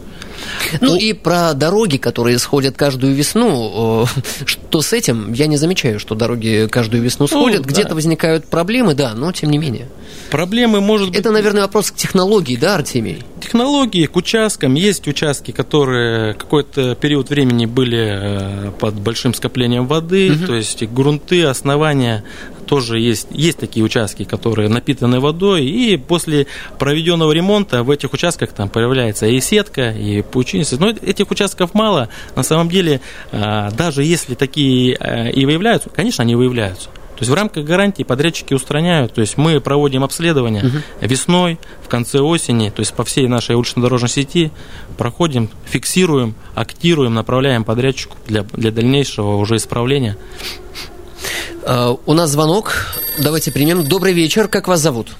Ну, 0.81 0.93
ну 0.93 0.97
и 0.97 1.12
про 1.12 1.55
дороги, 1.55 1.97
которые 1.97 2.38
сходят 2.38 2.76
каждую 2.76 3.14
весну, 3.14 4.07
что 4.45 4.83
с 4.83 4.93
этим, 4.93 5.33
я 5.33 5.47
не 5.47 5.57
замечаю, 5.57 5.99
что 5.99 6.14
дороги 6.14 6.69
каждую 6.71 7.02
весну 7.02 7.26
ну, 7.31 7.40
сходят, 7.40 7.64
ну, 7.64 7.69
где-то 7.69 7.90
да. 7.90 7.95
возникают 7.95 8.47
проблемы, 8.47 8.95
да, 8.95 9.14
но 9.14 9.33
тем 9.33 9.50
не 9.50 9.59
менее. 9.59 9.88
Проблемы 10.31 10.81
может 10.81 11.11
быть... 11.11 11.19
Это, 11.19 11.31
наверное, 11.31 11.62
вопрос 11.62 11.90
к 11.90 11.95
технологии, 11.95 12.57
да, 12.57 12.75
Артемий? 12.75 13.23
Технологии, 13.40 14.07
к 14.07 14.16
участкам. 14.16 14.75
Есть 14.75 15.07
участки, 15.07 15.52
которые 15.52 16.35
какой-то 16.35 16.95
период 16.95 17.31
времени 17.31 17.66
были 17.66 18.69
э, 18.69 18.71
под 18.78 18.95
большим 18.95 19.35
скоплением 19.35 19.87
воды, 19.87 20.33
угу. 20.33 20.47
то 20.47 20.55
есть 20.55 20.83
грунты, 20.85 21.45
основания 21.45 22.25
тоже 22.66 22.99
есть, 22.99 23.28
есть 23.30 23.58
такие 23.58 23.85
участки, 23.85 24.25
которые 24.25 24.68
напитаны 24.68 25.20
водой, 25.20 25.64
и 25.64 25.96
после 25.96 26.46
проведенного 26.78 27.32
ремонта 27.32 27.82
в 27.82 27.90
этих 27.90 28.12
участках 28.12 28.52
там 28.52 28.68
появляется 28.68 29.26
и 29.26 29.40
сетка, 29.40 29.90
и 29.90 30.23
паучиница. 30.23 30.78
Но 30.78 30.90
этих 30.90 31.30
участков 31.30 31.75
мало. 31.75 32.08
На 32.35 32.42
самом 32.42 32.68
деле, 32.68 33.00
а, 33.32 33.70
даже 33.70 34.04
если 34.04 34.35
такие 34.35 34.96
а, 34.96 35.28
и 35.28 35.44
выявляются, 35.46 35.88
конечно, 35.90 36.23
они 36.23 36.35
выявляются. 36.35 36.88
То 37.16 37.23
есть 37.23 37.30
в 37.30 37.35
рамках 37.35 37.64
гарантии 37.64 38.02
подрядчики 38.02 38.52
устраняют. 38.52 39.14
То 39.14 39.23
есть 39.23 39.38
мы 39.38 39.58
проводим 39.61 40.04
обследование 40.04 40.64
угу. 40.66 40.76
весной, 41.00 41.58
в 41.82 41.88
конце 41.88 42.18
осени, 42.18 42.68
то 42.68 42.80
есть 42.80 42.92
по 42.92 43.04
всей 43.04 43.26
нашей 43.26 43.56
улично-дорожной 43.56 44.11
сети 44.11 44.50
проходим, 44.99 45.49
фиксируем, 45.64 46.35
актируем, 46.54 47.14
направляем 47.14 47.64
подрядчику 47.64 48.16
для, 48.26 48.42
для 48.42 48.70
дальнейшего 48.70 49.37
уже 49.37 49.56
исправления. 49.56 50.18
Uh, 51.66 51.99
у 52.06 52.14
нас 52.14 52.30
звонок. 52.30 52.75
Давайте 53.18 53.50
примем. 53.50 53.82
Добрый 53.82 54.12
вечер. 54.12 54.46
Как 54.46 54.68
вас 54.68 54.78
зовут? 54.78 55.16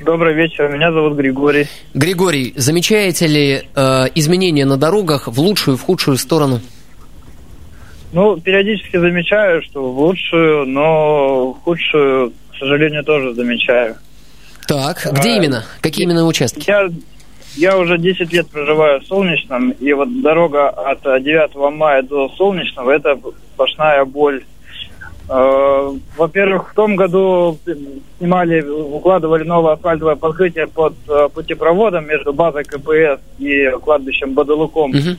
Добрый 0.00 0.34
вечер. 0.34 0.68
Меня 0.68 0.90
зовут 0.90 1.16
Григорий. 1.16 1.68
Григорий, 1.94 2.52
замечаете 2.56 3.28
ли 3.28 3.62
uh, 3.74 4.10
изменения 4.16 4.64
на 4.64 4.76
дорогах 4.76 5.28
в 5.28 5.38
лучшую 5.38 5.76
в 5.76 5.82
худшую 5.82 6.16
сторону? 6.16 6.60
Ну, 8.12 8.40
периодически 8.40 8.96
замечаю, 8.96 9.62
что 9.62 9.92
в 9.92 10.00
лучшую, 10.00 10.66
но 10.66 11.52
в 11.52 11.60
худшую, 11.62 12.32
к 12.52 12.56
сожалению, 12.58 13.04
тоже 13.04 13.32
замечаю. 13.32 13.94
Так, 14.66 15.06
где 15.12 15.30
а, 15.30 15.36
именно? 15.36 15.64
Какие 15.80 16.06
именно 16.06 16.26
участки? 16.26 16.64
Я, 16.66 16.88
я 17.54 17.78
уже 17.78 17.98
10 17.98 18.32
лет 18.32 18.48
проживаю 18.48 19.00
в 19.00 19.06
Солнечном, 19.06 19.70
и 19.70 19.92
вот 19.92 20.22
дорога 20.22 20.70
от 20.70 21.02
9 21.04 21.54
мая 21.72 22.02
до 22.02 22.28
Солнечного– 22.30 22.90
это 22.96 23.16
сплошная 23.54 24.04
боль. 24.04 24.42
А, 25.28 25.94
во-первых, 26.16 26.70
в 26.70 26.74
том 26.74 26.96
году 26.96 27.58
снимали, 28.18 28.60
укладывали 28.62 29.44
новое 29.44 29.74
асфальтовое 29.74 30.16
покрытие 30.16 30.66
под 30.66 30.94
а, 31.08 31.28
путепроводом 31.28 32.06
между 32.06 32.32
базой 32.32 32.64
КПС 32.64 33.20
и 33.38 33.70
кладбищем 33.82 34.34
Бадалуком. 34.34 34.90
Угу. 34.90 35.16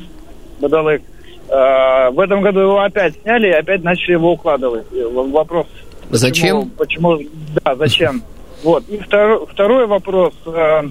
Бадалык. 0.62 1.02
Э, 1.50 2.10
в 2.10 2.20
этом 2.20 2.42
году 2.42 2.62
его 2.62 2.80
опять 2.80 3.16
сняли 3.22 3.48
и 3.48 3.52
опять 3.52 3.84
начали 3.84 4.14
его 4.14 4.32
укладывать. 4.34 4.86
Вопрос. 4.92 5.68
Зачем? 6.10 6.70
Почему? 6.78 7.18
почему 7.20 7.30
да, 7.64 7.76
зачем? 7.76 8.24
Вот. 8.64 8.88
И 8.88 8.98
второй, 8.98 9.46
второй 9.46 9.88
вопрос. 9.88 10.34
Э, 10.46 10.84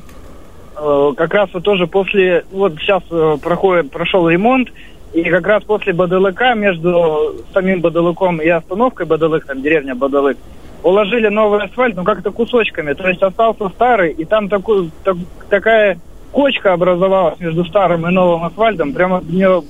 э, 0.77 1.13
как 1.17 1.35
раз 1.35 1.51
вот 1.53 1.63
тоже 1.65 1.87
после... 1.87 2.45
Вот 2.51 2.75
сейчас 2.79 3.03
проходит, 3.41 3.91
прошел 3.91 4.29
ремонт, 4.29 4.69
и 5.13 5.25
как 5.25 5.47
раз 5.47 5.63
после 5.65 5.93
БДЛК 5.93 6.55
между 6.57 7.37
самим 7.53 7.81
БДЛКом 7.81 8.41
и 8.41 8.49
остановкой 8.49 9.07
БДЛК, 9.07 9.47
там 9.47 9.63
деревня 9.63 9.95
БДЛК, 9.95 10.37
уложили 10.83 11.29
новый 11.29 11.65
асфальт, 11.65 11.97
ну 11.97 12.05
как-то 12.05 12.31
кусочками. 12.31 12.93
То 12.95 13.09
есть 13.09 13.23
остался 13.23 13.69
старый, 13.71 14.13
и 14.13 14.25
там 14.25 14.49
такой, 14.49 14.91
так, 15.05 15.17
такая 15.51 15.99
кочка 16.33 16.73
образовалась 16.73 17.39
между 17.41 17.65
старым 17.65 18.09
и 18.09 18.11
новым 18.11 18.45
асфальтом. 18.45 18.93
Прямо 18.93 19.21
в 19.21 19.33
нее 19.33 19.63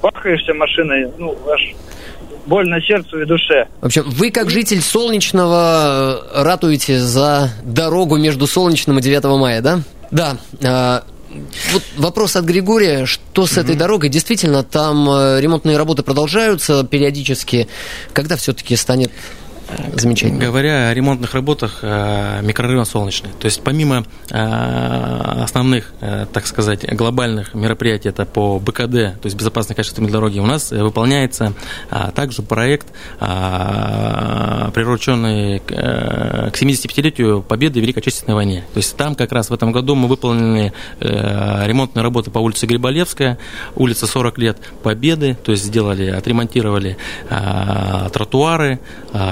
бахаешься 0.00 0.54
машиной, 0.54 1.10
ну, 1.18 1.36
аж 1.52 1.74
больно 2.46 2.80
сердцу 2.80 3.22
и 3.22 3.24
душе. 3.24 3.66
В 3.80 3.86
общем, 3.86 4.04
вы 4.06 4.30
как 4.30 4.50
житель 4.50 4.80
Солнечного 4.80 6.20
э, 6.34 6.42
ратуете 6.44 6.98
за 6.98 7.50
дорогу 7.64 8.16
между 8.16 8.46
Солнечным 8.46 8.98
и 8.98 9.02
9 9.02 9.24
мая, 9.38 9.62
да? 9.62 9.80
Да. 10.10 11.02
Вот 11.72 11.82
вопрос 11.96 12.36
от 12.36 12.44
Григория, 12.44 13.06
что 13.06 13.46
с 13.46 13.58
этой 13.58 13.74
дорогой? 13.74 14.08
Действительно, 14.08 14.62
там 14.62 15.08
э, 15.10 15.40
ремонтные 15.40 15.76
работы 15.76 16.02
продолжаются 16.02 16.84
периодически. 16.84 17.68
Когда 18.12 18.36
все-таки 18.36 18.76
станет 18.76 19.10
Замечательно. 19.94 20.40
Говоря 20.40 20.88
о 20.88 20.94
ремонтных 20.94 21.34
работах, 21.34 21.78
э, 21.82 22.40
микрорайон 22.42 22.84
Солнечный. 22.84 23.30
То 23.38 23.46
есть 23.46 23.62
помимо 23.62 24.04
э, 24.30 24.36
основных, 24.36 25.92
э, 26.00 26.26
так 26.32 26.46
сказать, 26.46 26.84
глобальных 26.94 27.54
мероприятий, 27.54 28.08
это 28.08 28.26
по 28.26 28.58
БКД, 28.58 29.20
то 29.20 29.24
есть 29.24 29.36
безопасной 29.36 29.76
качественной 29.76 30.10
дороги, 30.10 30.38
у 30.38 30.46
нас 30.46 30.70
выполняется 30.70 31.54
также 32.14 32.42
проект, 32.42 32.88
прирученный 34.74 35.60
к 35.60 36.52
75-летию 36.52 37.42
Победы 37.42 37.80
в 37.80 37.82
Великой 37.82 38.00
Отечественной 38.00 38.34
войне. 38.34 38.64
То 38.72 38.78
есть 38.78 38.96
там 38.96 39.14
как 39.14 39.32
раз 39.32 39.50
в 39.50 39.54
этом 39.54 39.72
году 39.72 39.94
мы 39.94 40.08
выполнили 40.08 40.72
ремонтные 41.00 42.02
работы 42.02 42.30
по 42.30 42.38
улице 42.38 42.66
Гриболевская, 42.66 43.38
улица 43.76 44.06
40 44.06 44.38
лет 44.38 44.58
Победы, 44.82 45.36
то 45.42 45.52
есть 45.52 45.64
сделали, 45.64 46.10
отремонтировали 46.10 46.96
тротуары, 48.12 48.80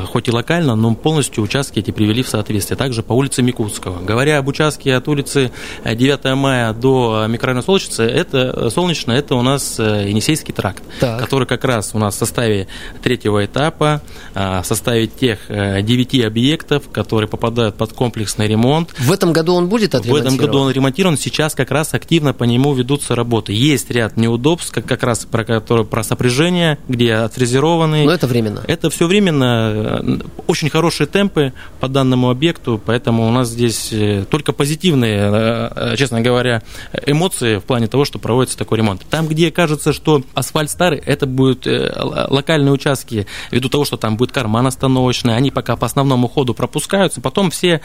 хоть 0.07 0.22
хоть 0.23 0.29
и 0.29 0.31
локально, 0.31 0.76
но 0.76 0.95
полностью 0.95 1.43
участки 1.43 1.81
эти 1.81 1.91
привели 1.91 2.23
в 2.23 2.29
соответствие. 2.29 2.76
Также 2.76 3.02
по 3.02 3.12
улице 3.12 3.43
Микутского. 3.43 4.00
Говоря 4.05 4.38
об 4.38 4.47
участке 4.47 4.95
от 4.95 5.09
улицы 5.09 5.50
9 5.85 6.37
мая 6.37 6.73
до 6.73 7.26
микрорайона 7.29 7.62
Солнечное, 7.62 8.09
это, 8.09 8.71
Солнечное, 8.71 9.19
это 9.19 9.35
у 9.35 9.43
нас 9.43 9.81
Енисейский 9.81 10.55
тракт, 10.55 10.85
так. 11.00 11.19
который 11.19 11.49
как 11.49 11.64
раз 11.64 11.91
у 11.95 11.99
нас 11.99 12.14
в 12.14 12.19
составе 12.19 12.69
третьего 13.02 13.45
этапа, 13.45 14.00
в 14.35 14.62
составе 14.64 15.09
тех 15.09 15.41
девяти 15.49 16.23
объектов, 16.23 16.88
которые 16.93 17.29
попадают 17.29 17.75
под 17.75 17.93
комплексный 17.93 18.47
ремонт. 18.47 18.95
В 18.99 19.11
этом 19.11 19.33
году 19.33 19.55
он 19.55 19.69
будет 19.69 19.97
отремонтирован? 19.97 20.23
В 20.23 20.26
этом 20.26 20.47
году 20.47 20.59
он 20.61 20.71
ремонтирован. 20.71 21.19
Сейчас 21.19 21.55
как 21.55 21.73
раз 21.73 21.95
активно 21.95 22.33
по 22.33 22.45
нему 22.45 22.75
ведутся 22.75 23.17
работы. 23.17 23.52
Есть 23.52 23.91
ряд 23.91 24.17
неудобств, 24.17 24.71
как, 24.73 24.87
как 24.87 25.02
раз 25.02 25.25
про, 25.25 25.45
которые, 25.45 25.85
про 25.85 26.05
сопряжение, 26.05 26.79
где 26.87 27.14
отфрезерованный. 27.14 28.05
Но 28.05 28.12
это 28.12 28.29
временно. 28.29 28.62
Это 28.69 28.88
все 28.88 29.09
временно. 29.09 30.00
Очень 30.47 30.71
хорошие 30.71 31.07
темпы 31.07 31.52
по 31.81 31.88
данному 31.88 32.31
объекту, 32.31 32.81
поэтому 32.85 33.26
у 33.26 33.31
нас 33.31 33.49
здесь 33.49 33.92
э, 33.92 34.25
только 34.28 34.52
позитивные, 34.52 35.19
э, 35.19 35.71
э, 35.75 35.97
честно 35.97 36.21
говоря, 36.21 36.62
эмоции 37.07 37.59
в 37.59 37.62
плане 37.62 37.87
того, 37.87 38.04
что 38.04 38.19
проводится 38.19 38.59
такой 38.59 38.78
ремонт. 38.78 39.02
Там, 39.09 39.28
где 39.28 39.50
кажется, 39.50 39.92
что 39.92 40.23
асфальт 40.35 40.71
старый, 40.71 40.99
это 40.99 41.26
будут 41.26 41.66
локальные 41.66 42.73
участки, 42.73 43.26
ввиду 43.50 43.69
того, 43.69 43.85
что 43.85 43.97
там 43.97 44.16
будет 44.16 44.33
карман 44.33 44.66
остановочный, 44.66 45.37
они 45.37 45.50
пока 45.50 45.76
по 45.76 45.87
основному 45.87 46.28
ходу 46.28 46.54
пропускаются, 46.54 47.21
потом 47.21 47.50
все... 47.50 47.81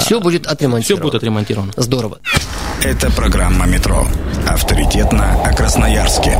Все 0.00 0.20
будет 0.20 0.46
отремонтировано. 0.46 0.82
Все 0.82 0.96
будет 0.96 1.14
отремонтировано. 1.14 1.72
Здорово. 1.76 2.18
Это 2.82 3.10
программа 3.10 3.66
«Метро». 3.66 4.06
Авторитетно 4.46 5.42
о 5.42 5.54
Красноярске. 5.54 6.38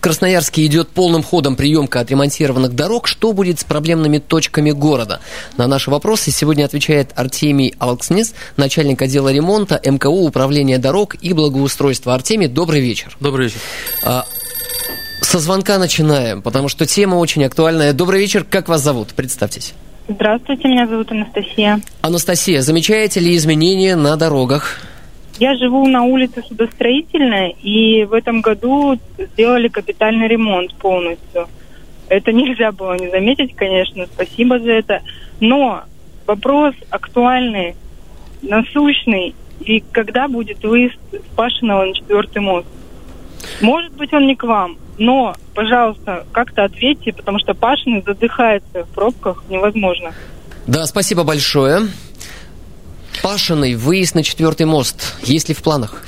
В 0.00 0.02
Красноярске 0.02 0.64
идет 0.64 0.88
полным 0.88 1.22
ходом 1.22 1.56
приемка 1.56 2.00
отремонтированных 2.00 2.74
дорог. 2.74 3.06
Что 3.06 3.34
будет 3.34 3.60
с 3.60 3.64
проблемными 3.64 4.16
точками 4.16 4.70
города? 4.70 5.20
На 5.58 5.66
наши 5.66 5.90
вопросы 5.90 6.30
сегодня 6.30 6.64
отвечает 6.64 7.10
Артемий 7.16 7.74
Алкснис, 7.78 8.34
начальник 8.56 9.02
отдела 9.02 9.30
ремонта 9.30 9.78
МКУ 9.84 10.24
Управления 10.24 10.78
дорог 10.78 11.16
и 11.20 11.34
благоустройства. 11.34 12.14
Артемий, 12.14 12.48
добрый 12.48 12.80
вечер. 12.80 13.14
Добрый 13.20 13.48
вечер. 13.48 13.58
А, 14.02 14.24
со 15.20 15.38
звонка 15.38 15.76
начинаем, 15.76 16.40
потому 16.40 16.68
что 16.68 16.86
тема 16.86 17.16
очень 17.16 17.44
актуальная. 17.44 17.92
Добрый 17.92 18.22
вечер, 18.22 18.46
как 18.48 18.70
вас 18.70 18.82
зовут? 18.82 19.08
Представьтесь. 19.08 19.74
Здравствуйте, 20.08 20.66
меня 20.66 20.86
зовут 20.86 21.12
Анастасия. 21.12 21.78
Анастасия, 22.00 22.62
замечаете 22.62 23.20
ли 23.20 23.36
изменения 23.36 23.96
на 23.96 24.16
дорогах? 24.16 24.80
Я 25.40 25.56
живу 25.56 25.88
на 25.88 26.02
улице 26.02 26.42
Судостроительная, 26.46 27.54
и 27.62 28.04
в 28.04 28.12
этом 28.12 28.42
году 28.42 28.98
сделали 29.16 29.68
капитальный 29.68 30.28
ремонт 30.28 30.74
полностью. 30.74 31.48
Это 32.08 32.30
нельзя 32.32 32.72
было 32.72 32.98
не 32.98 33.08
заметить, 33.08 33.56
конечно, 33.56 34.06
спасибо 34.06 34.58
за 34.58 34.72
это. 34.72 35.02
Но 35.40 35.84
вопрос 36.26 36.74
актуальный, 36.90 37.74
насущный, 38.42 39.34
и 39.60 39.80
когда 39.80 40.28
будет 40.28 40.62
выезд 40.62 40.98
с 41.10 41.34
Пашиного 41.34 41.86
на 41.86 41.94
четвертый 41.94 42.42
мост? 42.42 42.66
Может 43.62 43.92
быть, 43.94 44.12
он 44.12 44.26
не 44.26 44.36
к 44.36 44.44
вам, 44.44 44.76
но, 44.98 45.34
пожалуйста, 45.54 46.26
как-то 46.32 46.64
ответьте, 46.64 47.14
потому 47.14 47.38
что 47.38 47.54
Пашин 47.54 48.02
задыхается 48.04 48.84
в 48.84 48.90
пробках 48.90 49.42
невозможно. 49.48 50.12
Да, 50.66 50.84
спасибо 50.84 51.24
большое. 51.24 51.80
Пашиной, 53.22 53.74
выезд 53.74 54.14
на 54.14 54.22
четвертый 54.22 54.66
мост. 54.66 55.14
Есть 55.22 55.48
ли 55.48 55.54
в 55.54 55.62
планах? 55.62 56.02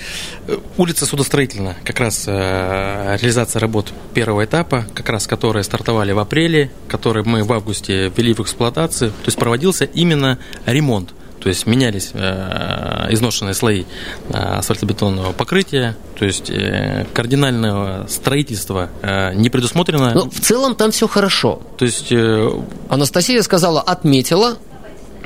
Улица 0.76 1.07
Судостроительная, 1.07 1.76
как 1.85 2.00
раз 2.00 2.25
э, 2.26 3.16
реализация 3.21 3.61
работ 3.61 3.92
первого 4.14 4.45
этапа, 4.45 4.87
как 4.95 5.09
раз 5.09 5.26
которые 5.26 5.62
стартовали 5.62 6.12
в 6.12 6.19
апреле, 6.19 6.71
которые 6.88 7.25
мы 7.25 7.45
в 7.45 7.52
августе 7.52 8.12
ввели 8.16 8.35
в 8.35 8.40
эксплуатацию. 8.40 9.11
То 9.11 9.26
есть 9.26 9.38
проводился 9.38 9.85
именно 9.85 10.38
ремонт. 10.66 11.14
То 11.42 11.49
есть 11.49 11.66
менялись 11.66 12.11
э, 12.14 13.09
изношенные 13.11 13.54
слои 13.54 13.85
э, 14.28 14.33
асфальтобетонного 14.33 15.33
покрытия, 15.33 15.97
то 16.16 16.25
есть 16.25 16.49
э, 16.50 17.04
кардинального 17.12 18.07
строительства 18.09 18.90
э, 19.02 19.35
не 19.35 19.50
предусмотрено. 19.50 20.14
Но 20.14 20.31
в 20.31 20.38
целом 20.40 20.76
там 20.76 20.92
все 20.92 21.09
хорошо. 21.09 21.61
То 21.78 21.85
есть 21.85 22.12
э, 22.12 22.49
Анастасия 22.88 23.42
сказала, 23.42 23.81
отметила, 23.81 24.57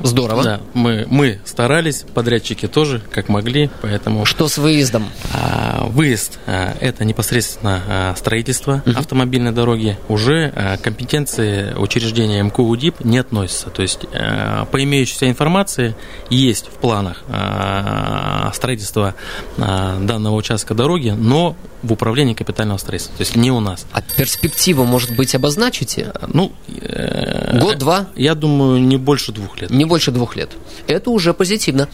Здорово. 0.02 0.42
Да, 0.42 0.60
мы, 0.74 1.06
мы 1.08 1.40
старались, 1.44 2.04
подрядчики 2.14 2.66
тоже, 2.68 3.02
как 3.10 3.28
могли, 3.28 3.70
поэтому... 3.82 4.24
Что 4.24 4.48
с 4.48 4.58
выездом? 4.58 5.08
А, 5.32 5.86
выезд 5.86 6.38
а,– 6.46 6.76
это 6.80 7.04
непосредственно 7.04 7.82
а, 7.88 8.14
строительство 8.16 8.82
угу. 8.86 8.98
автомобильной 8.98 9.52
дороги. 9.52 9.98
Уже 10.08 10.52
а, 10.54 10.76
компетенции 10.76 11.74
учреждения 11.74 12.42
МКУ 12.42 12.64
УДИП 12.64 13.04
не 13.04 13.18
относятся. 13.18 13.70
То 13.70 13.82
есть, 13.82 14.00
а, 14.12 14.66
по 14.66 14.82
имеющейся 14.82 15.28
информации, 15.28 15.96
есть 16.30 16.66
в 16.66 16.78
планах 16.78 17.22
а, 17.28 18.50
строительство 18.54 19.14
а, 19.58 19.98
данного 20.00 20.34
участка 20.34 20.74
дороги, 20.74 21.10
но 21.10 21.56
в 21.82 21.92
управлении 21.92 22.34
капитального 22.34 22.78
строительства, 22.78 23.16
то 23.16 23.22
есть 23.22 23.36
не 23.36 23.50
у 23.50 23.60
нас. 23.60 23.86
А 23.92 24.02
перспективу, 24.02 24.84
может 24.84 25.14
быть, 25.14 25.34
обозначите? 25.34 26.12
Ну, 26.26 26.52
э, 26.66 27.58
год-два? 27.60 28.08
Я 28.16 28.34
думаю, 28.34 28.80
не 28.80 28.96
больше 28.96 29.32
двух 29.32 29.60
лет. 29.60 29.70
Не 29.70 29.84
больше 29.86 30.10
двух 30.10 30.36
лет. 30.36 30.50
Это 30.86 31.10
уже 31.10 31.34
позитивно. 31.34 31.88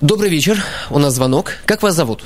Добрый 0.00 0.30
вечер. 0.30 0.58
У 0.90 0.98
нас 0.98 1.14
звонок. 1.14 1.52
Как 1.66 1.82
вас 1.82 1.94
зовут? 1.94 2.24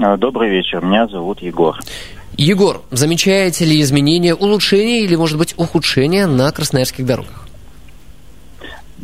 А, 0.00 0.16
добрый 0.16 0.50
вечер. 0.50 0.84
Меня 0.84 1.06
зовут 1.06 1.42
Егор. 1.42 1.78
Егор, 2.36 2.82
замечаете 2.90 3.64
ли 3.64 3.80
изменения, 3.80 4.34
улучшения 4.34 5.02
или, 5.02 5.16
может 5.16 5.38
быть, 5.38 5.54
ухудшения 5.58 6.26
на 6.26 6.50
красноярских 6.50 7.04
дорогах? 7.04 7.46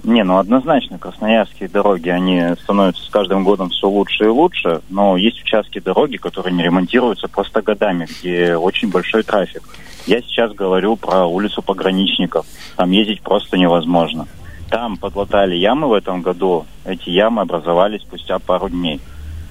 Не, 0.04 0.24
ну 0.24 0.38
однозначно, 0.38 0.98
красноярские 0.98 1.68
дороги, 1.68 2.08
они 2.08 2.42
становятся 2.62 3.04
с 3.04 3.08
каждым 3.08 3.44
годом 3.44 3.68
все 3.70 3.88
лучше 3.88 4.24
и 4.24 4.28
лучше, 4.28 4.80
но 4.88 5.16
есть 5.16 5.42
участки 5.42 5.80
дороги, 5.80 6.16
которые 6.16 6.54
не 6.54 6.62
ремонтируются 6.62 7.28
просто 7.28 7.62
годами, 7.62 8.06
где 8.20 8.56
очень 8.56 8.90
большой 8.90 9.22
трафик. 9.24 9.62
Я 10.06 10.22
сейчас 10.22 10.52
говорю 10.54 10.96
про 10.96 11.26
улицу 11.26 11.60
пограничников. 11.60 12.46
Там 12.76 12.90
ездить 12.92 13.20
просто 13.20 13.58
невозможно. 13.58 14.26
Там 14.70 14.96
подлатали 14.96 15.54
ямы 15.54 15.88
в 15.88 15.92
этом 15.92 16.22
году. 16.22 16.66
Эти 16.84 17.10
ямы 17.10 17.42
образовались 17.42 18.02
спустя 18.02 18.38
пару 18.38 18.68
дней. 18.68 19.00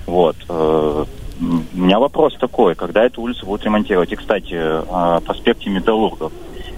Вот. 0.06 0.36
Э, 0.48 1.06
у 1.40 1.78
меня 1.78 2.00
вопрос 2.00 2.36
такой, 2.40 2.76
когда 2.76 3.04
эту 3.04 3.22
улицу 3.22 3.46
будут 3.46 3.66
ремонтировать? 3.66 4.12
И, 4.12 4.16
кстати, 4.16 4.56
о 4.56 5.20
проспекте 5.22 5.70
Металлургов. 5.70 6.32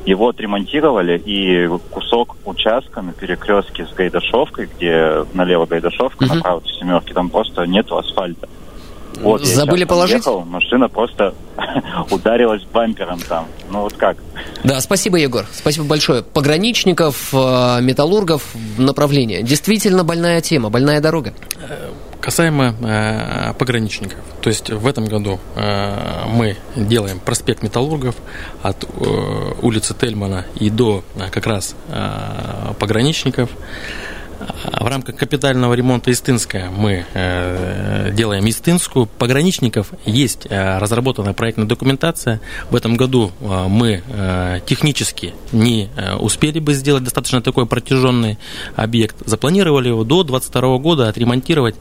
Его 0.05 0.29
отремонтировали, 0.29 1.21
и 1.23 1.67
кусок 1.91 2.37
участка 2.45 3.01
на 3.01 3.13
перекрестке 3.13 3.85
с 3.85 3.93
Гайдашовкой, 3.93 4.69
где 4.75 5.25
налево 5.33 5.65
Гайдашовка, 5.65 6.23
угу. 6.23 6.35
направо 6.35 6.63
семерки, 6.79 7.13
там 7.13 7.29
просто 7.29 7.65
нету 7.65 7.97
асфальта. 7.97 8.47
Вот, 9.21 9.45
Забыли 9.45 9.83
положить? 9.83 10.17
Ехал, 10.17 10.45
машина 10.45 10.87
просто 10.87 11.33
ударилась 12.11 12.63
бампером 12.63 13.19
там. 13.21 13.47
Ну 13.69 13.81
вот 13.81 13.93
как? 13.93 14.17
Да, 14.63 14.79
спасибо, 14.81 15.17
Егор. 15.17 15.45
Спасибо 15.51 15.85
большое. 15.85 16.23
Пограничников, 16.23 17.33
э, 17.33 17.81
металлургов, 17.81 18.43
направление. 18.77 19.43
Действительно 19.43 20.03
больная 20.03 20.41
тема, 20.41 20.69
больная 20.69 21.01
дорога. 21.01 21.33
Касаемо 22.21 22.75
э, 22.81 23.53
пограничников, 23.53 24.19
то 24.41 24.49
есть 24.49 24.69
в 24.69 24.85
этом 24.85 25.05
году 25.05 25.39
э, 25.55 26.25
мы 26.27 26.57
делаем 26.75 27.19
проспект 27.19 27.63
Металлургов 27.63 28.15
от 28.61 28.83
э, 28.83 29.53
улицы 29.61 29.93
Тельмана 29.93 30.45
и 30.55 30.69
до 30.69 31.01
э, 31.15 31.29
как 31.31 31.47
раз 31.47 31.75
э, 31.87 32.73
пограничников. 32.77 33.49
В 34.39 34.87
рамках 34.87 35.15
капитального 35.17 35.73
ремонта 35.73 36.11
Истинская 36.11 36.69
мы 36.69 37.05
э, 37.13 38.11
делаем 38.13 38.45
Истинскую. 38.45 39.05
Пограничников 39.05 39.91
есть 40.05 40.47
э, 40.49 40.77
разработанная 40.77 41.33
проектная 41.33 41.65
документация. 41.65 42.39
В 42.69 42.75
этом 42.75 42.95
году 42.95 43.31
э, 43.41 43.67
мы 43.67 44.01
э, 44.07 44.59
технически 44.65 45.33
не 45.51 45.89
э, 45.95 46.15
успели 46.15 46.59
бы 46.59 46.73
сделать 46.73 47.03
достаточно 47.03 47.41
такой 47.41 47.65
протяженный 47.65 48.37
объект. 48.75 49.17
Запланировали 49.25 49.89
его 49.89 50.03
до 50.03 50.23
2022 50.23 50.77
года 50.77 51.09
отремонтировать. 51.09 51.75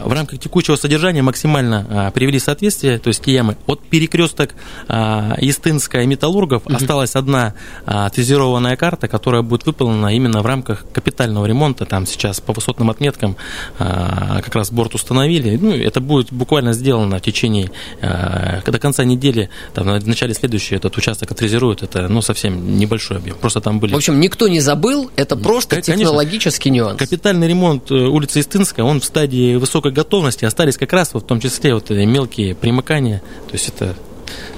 В 0.00 0.12
рамках 0.12 0.40
текущего 0.40 0.76
содержания 0.76 1.22
максимально 1.22 1.86
э, 1.88 2.10
привели 2.12 2.40
соответствие, 2.40 2.98
то 2.98 3.08
есть 3.08 3.22
те 3.22 3.34
ямы. 3.34 3.56
От 3.66 3.80
перекресток 3.80 4.54
э, 4.88 5.34
Истинская 5.40 6.02
и 6.02 6.06
Металлургов 6.06 6.66
угу. 6.66 6.74
осталась 6.74 7.14
одна 7.14 7.54
э, 7.86 7.90
отфрезерованная 7.90 8.76
карта, 8.76 9.06
которая 9.06 9.42
будет 9.42 9.66
выполнена 9.66 10.14
именно 10.14 10.42
в 10.42 10.46
рамках 10.46 10.84
капитального 10.92 11.46
ремонта 11.46 11.86
там 11.92 12.06
сейчас 12.06 12.40
по 12.40 12.54
высотным 12.54 12.88
отметкам 12.88 13.36
а, 13.78 14.40
как 14.40 14.54
раз 14.54 14.72
борт 14.72 14.94
установили. 14.94 15.58
Ну, 15.60 15.72
это 15.72 16.00
будет 16.00 16.32
буквально 16.32 16.72
сделано 16.72 17.18
в 17.18 17.20
течение 17.20 17.70
а, 18.00 18.62
до 18.64 18.78
конца 18.78 19.04
недели, 19.04 19.50
там, 19.74 20.00
в 20.00 20.08
начале 20.08 20.32
следующей 20.32 20.76
этот 20.76 20.96
участок 20.96 21.30
отрезеруют. 21.32 21.82
Это 21.82 22.08
ну, 22.08 22.22
совсем 22.22 22.78
небольшой 22.78 23.18
объем. 23.18 23.36
Просто 23.38 23.60
там 23.60 23.78
были... 23.78 23.92
В 23.92 23.96
общем, 23.96 24.18
никто 24.20 24.48
не 24.48 24.60
забыл, 24.60 25.10
это 25.16 25.36
просто 25.36 25.82
Конечно, 25.82 25.96
технологический 25.96 26.70
нюанс. 26.70 26.98
Капитальный 26.98 27.46
ремонт 27.46 27.90
э, 27.90 27.94
улицы 27.94 28.40
Истинская, 28.40 28.86
он 28.86 29.02
в 29.02 29.04
стадии 29.04 29.56
высокой 29.56 29.92
готовности. 29.92 30.46
Остались 30.46 30.78
как 30.78 30.94
раз 30.94 31.12
вот, 31.12 31.24
в 31.24 31.26
том 31.26 31.40
числе 31.40 31.74
вот 31.74 31.90
мелкие 31.90 32.54
примыкания. 32.54 33.18
То 33.48 33.52
есть 33.52 33.68
это 33.68 33.94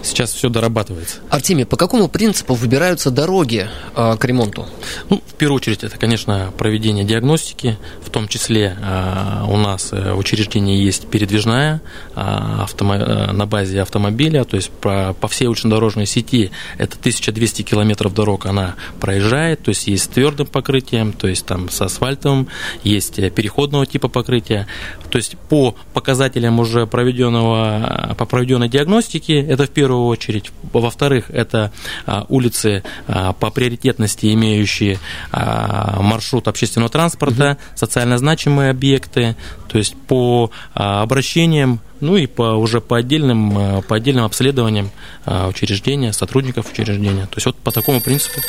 сейчас 0.02 0.32
все 0.32 0.48
дорабатывается. 0.48 1.18
Артемий, 1.30 1.64
по 1.64 1.76
какому 1.76 2.08
принципу 2.08 2.54
выбираются 2.54 3.10
дороги 3.10 3.68
э, 3.96 4.16
к 4.18 4.24
ремонту? 4.24 4.66
Ну, 5.10 5.22
в 5.26 5.34
первую 5.34 5.56
очередь, 5.56 5.84
это, 5.84 5.98
конечно, 5.98 6.52
проведение 6.56 7.04
диагностики, 7.04 7.78
в 8.02 8.10
том 8.10 8.28
числе 8.28 8.76
э, 8.80 9.44
у 9.48 9.56
нас 9.56 9.92
в 9.92 10.16
учреждении 10.16 10.82
есть 10.82 11.08
передвижная 11.08 11.80
э, 12.14 12.20
автомо... 12.20 12.96
на 13.32 13.46
базе 13.46 13.82
автомобиля, 13.82 14.44
то 14.44 14.56
есть 14.56 14.70
по, 14.70 15.14
по 15.20 15.28
всей 15.28 15.46
улично-дорожной 15.46 16.06
сети 16.06 16.50
это 16.78 16.96
1200 16.98 17.62
километров 17.62 18.14
дорог 18.14 18.46
она 18.46 18.74
проезжает, 19.00 19.62
то 19.62 19.70
есть 19.70 19.86
есть 19.86 20.04
с 20.04 20.08
твердым 20.08 20.46
покрытием, 20.46 21.12
то 21.12 21.26
есть 21.26 21.46
там 21.46 21.70
с 21.70 21.80
асфальтовым, 21.80 22.48
есть 22.82 23.16
переходного 23.34 23.86
типа 23.86 24.08
покрытия, 24.08 24.66
то 25.14 25.18
есть 25.18 25.36
по 25.48 25.76
показателям 25.92 26.58
уже 26.58 26.88
проведенного, 26.88 28.16
по 28.18 28.24
проведенной 28.24 28.68
диагностике, 28.68 29.40
это 29.40 29.66
в 29.66 29.70
первую 29.70 30.06
очередь. 30.06 30.50
Во-вторых, 30.72 31.30
это 31.30 31.70
а, 32.04 32.26
улицы 32.28 32.82
а, 33.06 33.32
по 33.32 33.50
приоритетности, 33.50 34.34
имеющие 34.34 34.98
а, 35.30 36.02
маршрут 36.02 36.48
общественного 36.48 36.90
транспорта, 36.90 37.52
угу. 37.52 37.76
социально 37.76 38.18
значимые 38.18 38.70
объекты, 38.70 39.36
то 39.68 39.78
есть 39.78 39.94
по 40.08 40.50
обращениям, 40.72 41.78
ну 42.00 42.16
и 42.16 42.26
по, 42.26 42.56
уже 42.56 42.80
по 42.80 42.96
отдельным, 42.96 43.84
по 43.84 43.94
отдельным 43.94 44.24
обследованиям 44.24 44.90
учреждения, 45.26 46.12
сотрудников 46.12 46.72
учреждения. 46.72 47.26
То 47.26 47.36
есть 47.36 47.46
вот 47.46 47.54
по 47.54 47.70
такому 47.70 48.00
принципу. 48.00 48.40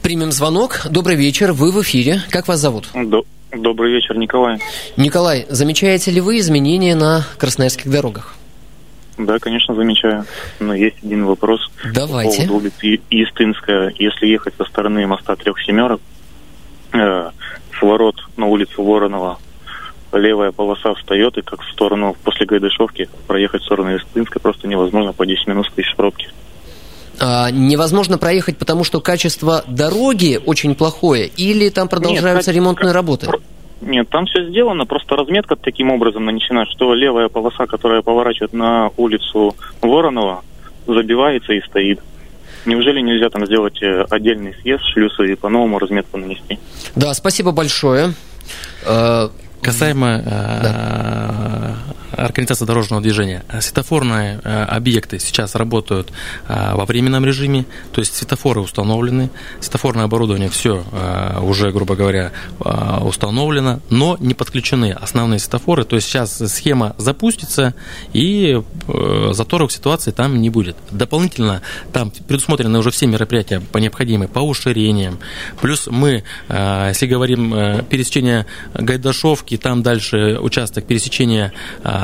Примем 0.00 0.30
звонок. 0.30 0.82
Добрый 0.88 1.16
вечер, 1.16 1.52
вы 1.52 1.72
в 1.72 1.82
эфире. 1.82 2.22
Как 2.30 2.46
вас 2.46 2.60
зовут? 2.60 2.86
Добрый 3.52 3.92
вечер, 3.92 4.16
Николай. 4.16 4.58
Николай, 4.96 5.46
замечаете 5.48 6.10
ли 6.10 6.20
вы 6.20 6.38
изменения 6.38 6.94
на 6.94 7.24
красноярских 7.38 7.90
дорогах? 7.90 8.34
Да, 9.18 9.38
конечно, 9.38 9.74
замечаю. 9.74 10.24
Но 10.60 10.74
есть 10.74 10.96
один 11.02 11.24
вопрос. 11.24 11.70
Давайте. 11.94 12.42
По 12.42 12.48
поводу 12.48 12.66
улицы 12.66 13.00
Истинская. 13.08 13.94
Если 13.98 14.26
ехать 14.26 14.54
со 14.58 14.64
стороны 14.64 15.06
моста 15.06 15.36
Трех 15.36 15.60
Семерок, 15.62 16.00
э, 16.92 17.30
с 17.78 17.82
ворот 17.82 18.16
на 18.36 18.46
улицу 18.46 18.82
Воронова, 18.82 19.38
левая 20.12 20.52
полоса 20.52 20.94
встает, 20.94 21.38
и 21.38 21.42
как 21.42 21.62
в 21.62 21.70
сторону, 21.70 22.16
после 22.24 22.46
Гайдышевки, 22.46 23.08
проехать 23.26 23.62
в 23.62 23.64
сторону 23.64 23.96
Истинской 23.96 24.40
просто 24.40 24.68
невозможно, 24.68 25.12
по 25.12 25.24
10 25.24 25.46
минут 25.46 25.66
стоишь 25.66 25.92
в 25.92 25.96
пробке. 25.96 26.28
А, 27.18 27.50
невозможно 27.50 28.18
проехать, 28.18 28.58
потому 28.58 28.84
что 28.84 29.00
качество 29.00 29.64
дороги 29.66 30.40
очень 30.44 30.74
плохое, 30.74 31.26
или 31.26 31.68
там 31.68 31.88
продолжаются 31.88 32.50
Нет, 32.50 32.56
ремонтные 32.56 32.92
работы? 32.92 33.28
Нет, 33.80 34.08
там 34.08 34.26
все 34.26 34.48
сделано, 34.48 34.86
просто 34.86 35.16
разметка 35.16 35.56
таким 35.56 35.90
образом 35.90 36.24
нанесена, 36.24 36.66
что 36.66 36.94
левая 36.94 37.28
полоса, 37.28 37.66
которая 37.66 38.02
поворачивает 38.02 38.52
на 38.52 38.90
улицу 38.96 39.54
Воронова, 39.82 40.42
забивается 40.86 41.52
и 41.52 41.60
стоит. 41.62 42.00
Неужели 42.64 43.00
нельзя 43.00 43.30
там 43.30 43.46
сделать 43.46 43.80
э, 43.82 44.04
отдельный 44.10 44.54
съезд 44.60 44.82
шлюза 44.92 45.22
и 45.22 45.36
по-новому 45.36 45.78
разметку 45.78 46.18
нанести? 46.18 46.58
Да, 46.96 47.14
спасибо 47.14 47.52
большое. 47.52 48.14
Э, 48.84 49.28
Касаемо 49.62 50.22
да. 50.24 51.76
Э, 52.16 52.26
организации 52.26 52.64
дорожного 52.64 53.02
движения, 53.02 53.44
светофорные 53.60 54.40
э, 54.42 54.64
объекты 54.64 55.18
сейчас 55.18 55.54
работают 55.54 56.12
э, 56.48 56.74
во 56.74 56.84
временном 56.84 57.24
режиме, 57.24 57.66
то 57.92 58.00
есть 58.00 58.14
светофоры 58.14 58.60
установлены, 58.60 59.30
светофорное 59.60 60.04
оборудование 60.04 60.48
все 60.48 60.84
уже, 61.40 61.70
грубо 61.72 61.94
говоря, 61.96 62.32
установлено, 62.58 63.80
но 63.90 64.16
не 64.20 64.34
подключены 64.34 64.92
основные 64.92 65.38
светофоры, 65.38 65.84
то 65.84 65.96
есть 65.96 66.08
сейчас 66.08 66.36
схема 66.52 66.94
запустится 66.98 67.74
и 68.12 68.62
заторов 69.30 69.72
ситуации 69.72 70.10
там 70.10 70.40
не 70.40 70.50
будет. 70.50 70.76
Дополнительно 70.90 71.62
там 71.92 72.10
предусмотрены 72.10 72.78
уже 72.78 72.90
все 72.90 73.06
мероприятия 73.06 73.60
по 73.60 73.78
необходимым, 73.78 74.28
по 74.28 74.40
уширениям, 74.40 75.18
плюс 75.60 75.86
мы, 75.86 76.24
если 76.48 77.06
говорим 77.06 77.84
пересечение 77.84 78.46
Гайдашовки, 78.74 79.56
там 79.56 79.82
дальше 79.82 80.38
участок 80.40 80.86
пересечения 80.86 81.52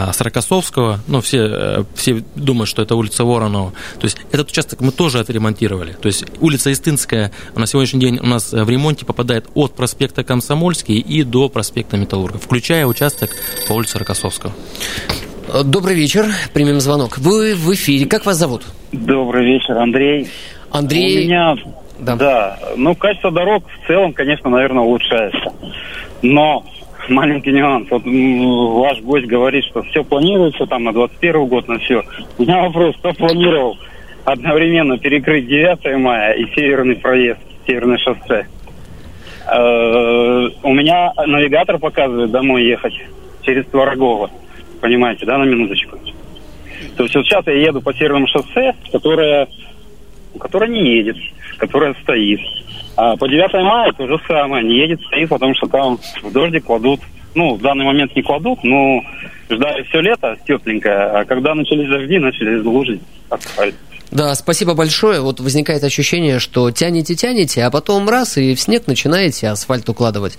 а, 0.03 0.13
Саракосовского, 0.13 0.99
ну, 1.07 1.21
все, 1.21 1.39
э, 1.39 1.85
все 1.95 2.23
думают, 2.35 2.69
что 2.69 2.83
это 2.83 2.97
улица 2.97 3.25
Воронова, 3.25 3.73
то 4.01 4.05
есть 4.05 4.19
этот 4.33 4.51
участок 4.51 4.81
мы 4.81 4.91
тоже 4.91 5.21
отремонтировали, 5.21 5.93
то 5.93 6.07
есть 6.07 6.25
улица 6.41 6.71
Истинская 6.71 7.31
на 7.55 7.67
сегодняшний 7.67 8.01
день 8.01 8.19
у 8.21 8.27
нас 8.27 8.53
в 8.53 8.69
ремонте 8.69 9.07
попадает 9.07 9.47
от 9.55 9.75
проспекта 9.75 10.25
Комсомольский 10.25 10.99
и 10.99 11.23
до 11.23 11.49
проспекта 11.49 11.97
Металлурга, 11.97 12.39
включая 12.39 12.87
участок 12.87 13.31
по 13.69 13.75
улице 13.75 13.99
Рокоссовского. 13.99 14.53
Добрый 15.65 15.95
вечер, 15.95 16.27
примем 16.53 16.81
звонок. 16.81 17.19
Вы 17.19 17.55
в 17.55 17.73
эфире, 17.75 18.07
как 18.07 18.27
вас 18.27 18.37
зовут? 18.37 18.63
Добрый 18.91 19.45
вечер, 19.45 19.77
Андрей. 19.79 20.29
Андрей. 20.71 21.19
У 21.19 21.25
меня, 21.25 21.55
да. 21.99 22.17
да, 22.17 22.59
ну, 22.77 22.95
качество 22.95 23.31
дорог 23.31 23.65
в 23.69 23.87
целом, 23.87 24.13
конечно, 24.15 24.51
наверное, 24.51 24.83
улучшается. 24.83 25.53
Но 26.23 26.65
маленький 27.09 27.53
нюанс. 27.53 27.89
Вот 27.91 28.03
ваш 28.05 29.01
гость 29.01 29.27
говорит, 29.27 29.65
что 29.65 29.83
все 29.83 30.05
планируется 30.05 30.67
там 30.67 30.85
на 30.85 30.93
21 30.93 31.47
год, 31.47 31.69
на 31.69 31.79
все. 31.79 32.03
У 32.39 32.43
меня 32.43 32.63
вопрос, 32.63 32.97
кто 32.97 33.13
планировал 33.13 33.79
одновременно 34.25 34.99
перекрыть 34.99 35.47
9 35.47 35.99
мая 35.99 36.33
и 36.35 36.47
северный 36.55 36.97
проезд, 36.97 37.41
северное 37.67 37.99
шоссе? 37.99 38.47
Э, 39.47 40.49
у 40.63 40.73
меня 40.73 41.13
навигатор 41.27 41.79
показывает 41.79 42.31
домой 42.31 42.65
ехать 42.65 42.95
через 43.43 43.67
Творогово. 43.67 44.31
Понимаете, 44.81 45.27
да, 45.27 45.39
на 45.39 45.45
минуточку? 45.45 45.99
То 46.97 47.05
есть 47.05 47.15
вот 47.15 47.25
сейчас 47.25 47.47
я 47.47 47.55
еду 47.55 47.81
по 47.81 47.93
северному 47.95 48.27
шоссе, 48.27 48.75
которое, 48.91 49.49
которое 50.39 50.71
не 50.71 50.97
едет, 50.97 51.17
которое 51.59 51.95
стоит. 52.03 52.41
А 52.97 53.17
по 53.17 53.29
9 53.29 53.53
мая 53.65 53.93
то 53.93 54.07
же 54.07 54.19
самое, 54.27 54.65
не 54.65 54.77
едет, 54.79 55.01
стоит, 55.03 55.29
потому 55.29 55.55
что 55.55 55.67
там 55.67 55.99
в 56.23 56.33
дождик 56.33 56.65
кладут. 56.65 57.01
Ну, 57.35 57.55
в 57.55 57.63
данный 57.63 57.87
момент 57.87 58.15
не 58.15 58.23
кладут, 58.23 58.63
но 58.63 59.03
ждали 59.49 59.83
все 59.85 60.01
лето 60.01 60.37
тепленькое, 60.47 60.95
а 60.95 61.25
когда 61.25 61.55
начались 61.55 61.89
дожди, 61.89 62.19
начали 62.19 62.61
лужить 62.61 63.01
асфальт. 63.31 63.75
Да, 64.11 64.35
спасибо 64.35 64.75
большое. 64.75 65.23
Вот 65.23 65.41
возникает 65.41 65.83
ощущение, 65.85 66.39
что 66.39 66.71
тянете-тянете, 66.71 67.65
а 67.65 67.71
потом 67.71 68.07
раз 68.11 68.37
и 68.37 68.55
в 68.55 68.61
снег 68.61 68.87
начинаете 68.87 69.49
асфальт 69.49 69.89
укладывать. 69.89 70.37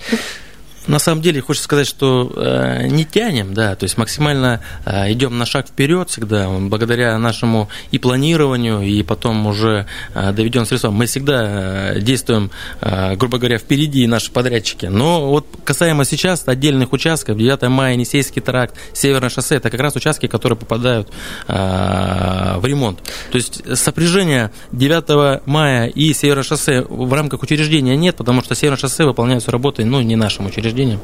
На 0.86 0.98
самом 0.98 1.22
деле, 1.22 1.40
хочется 1.40 1.64
сказать, 1.64 1.86
что 1.86 2.30
э, 2.36 2.88
не 2.88 3.06
тянем, 3.06 3.54
да, 3.54 3.74
то 3.74 3.84
есть 3.84 3.96
максимально 3.96 4.60
э, 4.84 5.12
идем 5.12 5.38
на 5.38 5.46
шаг 5.46 5.66
вперед 5.68 6.10
всегда, 6.10 6.50
благодаря 6.50 7.16
нашему 7.18 7.70
и 7.90 7.98
планированию, 7.98 8.82
и 8.82 9.02
потом 9.02 9.46
уже 9.46 9.86
э, 10.12 10.32
доведенным 10.32 10.66
средствам. 10.66 10.94
Мы 10.94 11.06
всегда 11.06 11.94
э, 11.94 12.00
действуем, 12.00 12.50
э, 12.82 13.16
грубо 13.16 13.38
говоря, 13.38 13.56
впереди 13.56 14.06
наши 14.06 14.30
подрядчики. 14.30 14.84
Но 14.86 15.30
вот 15.30 15.46
касаемо 15.64 16.04
сейчас 16.04 16.46
отдельных 16.46 16.92
участков, 16.92 17.38
9 17.38 17.62
мая, 17.70 17.94
Енисейский 17.94 18.42
тракт, 18.42 18.76
Северное 18.92 19.30
шоссе, 19.30 19.56
это 19.56 19.70
как 19.70 19.80
раз 19.80 19.96
участки, 19.96 20.26
которые 20.26 20.58
попадают 20.58 21.10
э, 21.48 22.58
в 22.58 22.66
ремонт. 22.66 22.98
То 23.30 23.38
есть 23.38 23.62
сопряжения 23.78 24.52
9 24.72 25.46
мая 25.46 25.86
и 25.86 26.12
Северное 26.12 26.44
шоссе 26.44 26.82
в 26.82 27.10
рамках 27.14 27.42
учреждения 27.42 27.96
нет, 27.96 28.16
потому 28.16 28.42
что 28.42 28.54
Северное 28.54 28.78
шоссе 28.78 29.04
выполняются 29.04 29.50
работы, 29.50 29.86
ну, 29.86 30.02
не 30.02 30.16
нашим 30.16 30.44
учреждением 30.44 30.73
учреждениям. 30.74 31.00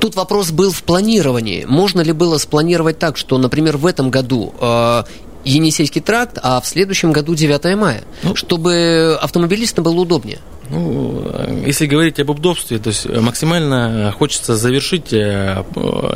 Тут 0.00 0.16
вопрос 0.16 0.50
был 0.50 0.70
в 0.70 0.82
планировании. 0.82 1.64
Можно 1.64 2.02
ли 2.02 2.12
было 2.12 2.38
спланировать 2.38 2.98
так, 2.98 3.16
что, 3.16 3.38
например, 3.38 3.76
в 3.78 3.86
этом 3.86 4.10
году 4.10 4.54
э, 4.60 5.04
Енисейский 5.44 6.00
тракт, 6.00 6.38
а 6.42 6.60
в 6.60 6.66
следующем 6.66 7.12
году 7.12 7.34
9 7.34 7.76
мая, 7.76 8.04
ну, 8.22 8.36
чтобы 8.36 9.18
автомобилистам 9.20 9.84
было 9.84 10.00
удобнее? 10.00 10.40
Ну, 10.70 11.24
если 11.64 11.86
говорить 11.86 12.20
об 12.20 12.30
удобстве, 12.30 12.78
то 12.78 12.88
есть 12.88 13.08
максимально 13.08 14.14
хочется 14.18 14.56
завершить 14.56 15.12
э, 15.12 15.64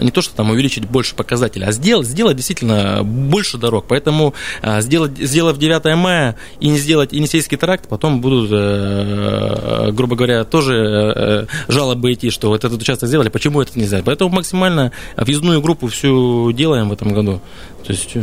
не 0.03 0.11
то, 0.11 0.21
что 0.21 0.35
там 0.35 0.51
увеличить 0.51 0.85
больше 0.85 1.15
показателей, 1.15 1.67
а 1.67 1.73
сделать, 1.73 2.07
сделать 2.07 2.37
действительно 2.37 3.03
больше 3.03 3.57
дорог. 3.57 3.87
Поэтому 3.89 4.35
э, 4.61 4.81
сделать, 4.83 5.17
сделав 5.19 5.59
9 5.59 5.97
мая 5.97 6.37
и 6.61 6.69
не 6.69 6.79
сделать 6.79 7.13
Енисейский 7.13 7.57
тракт, 7.57 7.89
потом 7.89 8.21
будут, 8.21 8.51
э, 8.53 9.91
грубо 9.93 10.17
говоря, 10.17 10.45
тоже 10.45 11.49
жалобы 11.69 12.13
идти, 12.13 12.31
что 12.31 12.49
вот 12.49 12.65
этот 12.65 12.81
участок 12.81 13.09
сделали, 13.09 13.29
почему 13.29 13.63
это 13.63 13.79
нельзя. 13.79 14.03
Поэтому 14.05 14.31
максимально 14.31 14.93
въездную 15.17 15.63
группу 15.63 15.87
всю 15.87 16.53
делаем 16.53 16.91
в 16.91 16.93
этом 16.93 17.13
году. 17.13 17.41
То 17.85 17.93
есть 17.93 18.17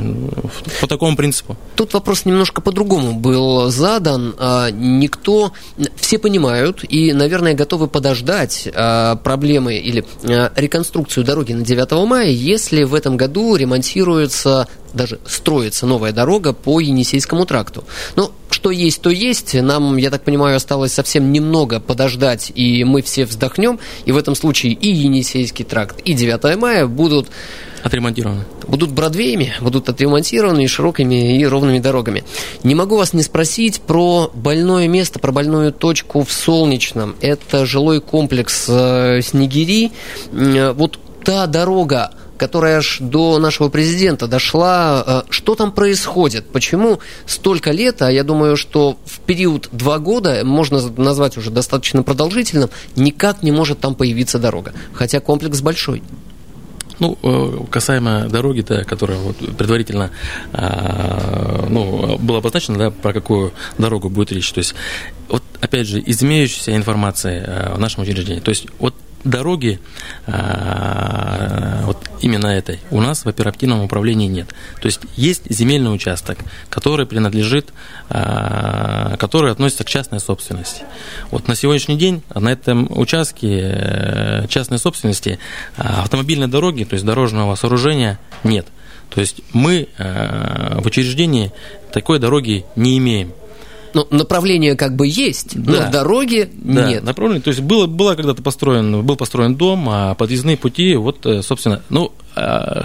по 0.80 0.88
такому 0.88 1.16
принципу. 1.16 1.58
Тут 1.76 1.94
вопрос 1.94 2.26
немножко 2.26 2.62
по-другому 2.62 3.14
был 3.14 3.70
задан. 3.70 4.36
А, 4.38 4.72
никто, 4.72 5.52
все 5.96 6.18
понимают 6.18 6.84
и, 6.88 7.14
наверное, 7.14 7.54
готовы 7.54 7.88
подождать 7.88 8.68
а, 8.74 9.16
проблемы 9.18 9.78
или 9.78 10.06
а, 10.24 10.52
реконструкцию 10.56 11.26
дороги 11.26 11.54
на 11.54 11.66
9 11.66 11.92
мая, 12.08 12.30
если 12.30 12.84
в 12.84 12.94
этом 12.94 13.18
году 13.18 13.56
ремонтируется, 13.56 14.68
даже 14.94 15.20
строится 15.26 15.86
новая 15.86 16.12
дорога 16.12 16.54
по 16.54 16.80
Енисейскому 16.80 17.46
тракту. 17.46 17.84
Но 18.16 18.32
что 18.50 18.72
есть, 18.72 19.02
то 19.02 19.10
есть. 19.10 19.54
Нам, 19.54 19.98
я 19.98 20.10
так 20.10 20.24
понимаю, 20.24 20.58
осталось 20.58 20.94
совсем 20.94 21.32
немного 21.32 21.80
подождать, 21.80 22.52
и 22.54 22.84
мы 22.84 23.02
все 23.02 23.26
вздохнем. 23.26 23.80
И 24.06 24.12
в 24.12 24.18
этом 24.18 24.36
случае 24.36 24.74
и 24.74 24.92
Енисейский 24.92 25.66
тракт, 25.66 26.00
и 26.02 26.14
9 26.14 26.58
мая 26.58 26.88
будут 26.88 27.30
Отремонтированы. 27.84 28.44
Будут 28.68 28.92
бродвеями, 28.92 29.54
будут 29.62 29.88
отремонтированы 29.88 30.68
широкими 30.68 31.40
и 31.40 31.46
ровными 31.46 31.80
дорогами. 31.80 32.24
Не 32.64 32.76
могу 32.76 32.98
вас 32.98 33.14
не 33.14 33.24
спросить 33.24 33.80
про 33.80 34.30
больное 34.34 34.88
место, 34.88 35.20
про 35.20 35.32
больную 35.32 35.72
точку 35.72 36.24
в 36.24 36.32
Солнечном. 36.32 37.16
Это 37.22 37.66
жилой 37.66 38.02
комплекс 38.02 38.66
э, 38.68 39.22
Снегири. 39.22 39.92
Э, 40.34 40.74
вот 40.74 41.00
та 41.24 41.48
дорога, 41.48 42.12
которая 42.40 42.78
аж 42.78 42.98
до 43.00 43.38
нашего 43.38 43.70
президента 43.70 44.28
дошла. 44.28 45.04
Э, 45.06 45.22
что 45.30 45.54
там 45.54 45.72
происходит? 45.72 46.50
Почему 46.52 47.00
столько 47.28 47.72
лет, 47.72 48.02
а 48.02 48.12
я 48.12 48.24
думаю, 48.24 48.58
что 48.58 48.98
в 49.06 49.20
период 49.20 49.70
два 49.72 50.00
года, 50.00 50.42
можно 50.44 50.82
назвать 50.98 51.38
уже 51.38 51.52
достаточно 51.52 52.02
продолжительным, 52.02 52.70
никак 52.96 53.44
не 53.44 53.52
может 53.52 53.80
там 53.80 53.94
появиться 53.94 54.40
дорога. 54.40 54.74
Хотя 54.94 55.20
комплекс 55.20 55.62
большой. 55.62 56.02
Ну, 57.00 57.18
э, 57.24 57.66
касаемо 57.70 58.28
дороги, 58.30 58.62
да, 58.62 58.84
которая 58.84 59.18
вот 59.20 59.38
предварительно 59.58 60.12
а, 60.52 61.66
ну, 61.70 62.18
была 62.18 62.40
обозначена, 62.40 62.78
да, 62.78 62.92
про 62.92 63.14
какую 63.14 63.54
дорогу 63.78 64.10
будет 64.10 64.34
речь. 64.34 64.52
То 64.52 64.60
есть, 64.60 64.76
вот 65.30 65.44
опять 65.62 65.88
же, 65.88 66.00
из 66.02 66.22
имеющейся 66.22 66.76
информации 66.76 67.42
э, 67.46 67.74
в 67.76 67.80
нашем 67.80 68.04
учреждении. 68.04 68.42
То 68.42 68.50
есть, 68.50 68.66
вот 68.80 68.94
дороги 69.24 69.80
а, 70.28 71.84
вот 71.86 71.98
именно 72.22 72.48
этой 72.48 72.80
у 72.92 73.02
нас 73.02 73.26
в 73.26 73.30
оперативном 73.30 73.82
управлении 73.82 74.28
нет. 74.28 74.50
То 74.82 74.86
есть 74.86 75.02
есть 75.16 75.44
земельный 75.50 75.94
участок, 75.94 76.40
который 76.70 77.06
принадлежит, 77.06 77.74
а, 78.10 79.16
который 79.18 79.52
относится 79.52 79.84
к 79.84 79.88
частной 79.88 80.20
собственности. 80.20 80.84
Вот 81.32 81.48
на 81.48 81.56
сегодняшний 81.56 81.98
день 81.98 82.22
на 82.34 82.50
этом 82.50 82.88
участке 82.90 83.60
э, 83.62 84.48
частной 84.48 84.80
собственности 84.80 85.40
а, 85.78 86.02
автомобильной 86.04 86.48
дороги, 86.48 86.84
то 86.84 86.94
есть 86.94 87.06
дорожного 87.06 87.56
сооружения 87.56 88.20
нет. 88.44 88.68
То 89.10 89.22
есть 89.22 89.42
мы 89.54 89.88
э, 89.98 90.80
в 90.82 90.86
учреждении 90.86 91.52
такой 91.92 92.20
дороги 92.20 92.66
не 92.76 92.98
имеем. 92.98 93.34
Ну, 93.94 94.08
направление 94.12 94.76
как 94.76 94.96
бы 94.96 95.08
есть, 95.08 95.62
да. 95.62 95.86
но 95.86 95.92
дороги 95.92 96.50
да, 96.54 96.88
нет. 96.88 97.04
направление, 97.04 97.42
то 97.42 97.50
есть 97.50 97.62
было, 97.62 97.88
было 97.88 98.16
когда-то 98.16 98.42
построен, 98.42 99.04
был 99.06 99.16
построен 99.16 99.56
дом, 99.56 99.88
а 99.90 100.16
подъездные 100.16 100.58
пути, 100.58 100.96
вот, 100.96 101.26
э, 101.26 101.42
собственно, 101.42 101.82
ну, 101.90 102.14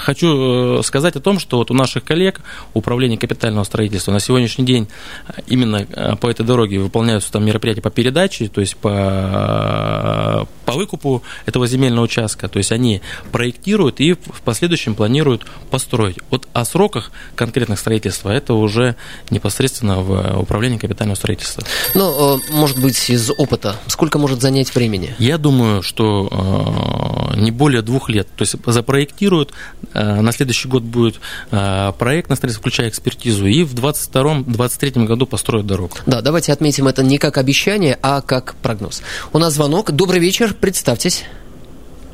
хочу 0.00 0.78
э, 0.78 0.82
сказать 0.82 1.16
о 1.16 1.20
том, 1.20 1.38
что 1.38 1.58
вот 1.58 1.70
у 1.70 1.74
наших 1.74 2.04
коллег 2.04 2.40
Управления 2.72 3.18
капитального 3.18 3.64
строительства 3.64 4.12
на 4.12 4.20
сегодняшний 4.20 4.64
день 4.64 4.88
э, 5.28 5.40
именно 5.46 6.16
по 6.20 6.28
этой 6.30 6.44
дороге 6.44 6.78
выполняются 6.78 7.32
там 7.32 7.44
мероприятия 7.44 7.80
по 7.80 7.90
передаче, 7.90 8.48
то 8.48 8.60
есть 8.60 8.76
по, 8.76 10.46
по 10.64 10.72
выкупу 10.72 11.22
этого 11.46 11.66
земельного 11.66 12.04
участка. 12.04 12.48
То 12.48 12.58
есть 12.58 12.72
они 12.72 13.00
проектируют 13.32 14.00
и 14.00 14.12
в 14.12 14.42
последующем 14.44 14.94
планируют 14.94 15.46
построить. 15.70 16.16
Вот 16.30 16.48
о 16.52 16.64
сроках 16.64 17.10
конкретных 17.34 17.78
строительства 17.78 18.30
это 18.30 18.54
уже 18.54 18.96
непосредственно 19.30 20.00
в 20.00 20.40
Управлении 20.40 20.78
капитального 20.78 21.16
строительства. 21.16 21.64
Ну, 21.94 22.40
может 22.50 22.78
быть, 22.78 23.10
из 23.10 23.30
опыта, 23.36 23.76
сколько 23.86 24.18
может 24.18 24.40
занять 24.40 24.74
времени? 24.74 25.14
Я 25.18 25.38
думаю, 25.38 25.82
что 25.82 27.32
не 27.36 27.50
более 27.50 27.82
двух 27.82 28.08
лет. 28.08 28.28
То 28.36 28.42
есть 28.42 28.56
запроектируют 28.64 29.43
делают. 29.44 29.52
Э, 29.94 30.20
на 30.20 30.33
следующий 30.33 30.68
год 30.68 30.83
будет 30.83 31.20
э, 31.50 31.92
проект 31.98 32.30
на 32.30 32.37
строительство, 32.37 32.62
включая 32.62 32.88
экспертизу, 32.88 33.46
и 33.46 33.62
в 33.64 33.74
2022-2023 33.74 35.04
году 35.04 35.26
построят 35.26 35.66
дорогу. 35.66 35.96
Да, 36.07 36.20
давайте 36.20 36.52
отметим 36.52 36.88
это 36.88 37.02
не 37.02 37.18
как 37.18 37.38
обещание, 37.38 37.98
а 38.02 38.20
как 38.20 38.54
прогноз. 38.62 39.02
У 39.33 39.38
нас 39.38 39.54
звонок. 39.54 39.90
Добрый 39.90 40.20
вечер, 40.20 40.54
представьтесь. 40.54 41.24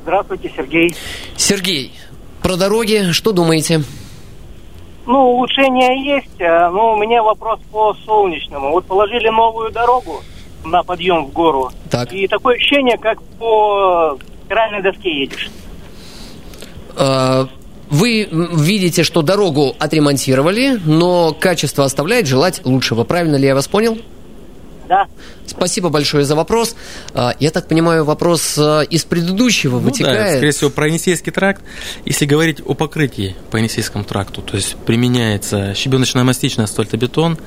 Здравствуйте, 0.03 0.53
Сергей. 0.57 0.95
Сергей, 1.37 1.93
про 2.43 2.57
дороги 2.57 3.13
что 3.13 3.33
думаете? 3.33 3.83
Ну, 5.07 5.19
улучшения 5.19 6.17
есть, 6.17 6.41
э, 6.41 6.69
но 6.71 6.95
у 6.95 6.97
меня 6.97 7.23
вопрос 7.23 7.61
по 7.71 7.95
солнечному. 8.07 8.71
Вот 8.71 8.87
положили 8.87 9.29
новую 9.29 9.71
дорогу 9.73 10.23
на 10.65 10.83
подъем 10.83 11.27
в 11.27 11.33
гору. 11.33 11.71
Так. 11.91 12.13
И 12.13 12.29
такое 12.29 12.57
ощущение, 12.57 12.99
как 12.99 13.23
по 13.39 14.19
стиральной 14.45 14.83
доске 14.83 15.11
едешь. 15.23 15.51
Э, 16.97 17.47
вы 17.91 18.29
видите, 18.31 19.03
что 19.03 19.23
дорогу 19.23 19.75
отремонтировали, 19.79 20.81
но 20.85 21.37
качество 21.39 21.85
оставляет 21.85 22.27
желать 22.27 22.61
лучшего. 22.65 23.03
Правильно 23.05 23.37
ли 23.37 23.47
я 23.47 23.55
вас 23.55 23.67
понял? 23.67 23.99
Да. 24.91 25.07
Спасибо 25.47 25.89
большое 25.89 26.25
за 26.25 26.35
вопрос. 26.35 26.75
А, 27.15 27.35
я 27.39 27.53
так 27.53 27.69
понимаю, 27.69 28.05
вопрос 28.05 28.57
а, 28.59 28.81
из 28.81 29.05
предыдущего 29.05 29.77
ну, 29.79 29.83
вытекает. 29.83 30.19
Да, 30.19 30.33
скорее 30.33 30.51
всего, 30.51 30.71
про 30.71 30.89
Енисейский 30.89 31.31
тракт. 31.31 31.63
Если 32.05 32.27
говорить 32.27 32.61
о 32.65 32.75
покрытии 32.75 33.37
по 33.53 33.57
Енисейскому 33.57 34.03
тракту, 34.03 34.43
то 34.43 34.57
есть 34.57 34.75
применяется 34.87 35.75
щебеночно-мастичный 35.75 36.65
асфальтобетон, 36.65 37.39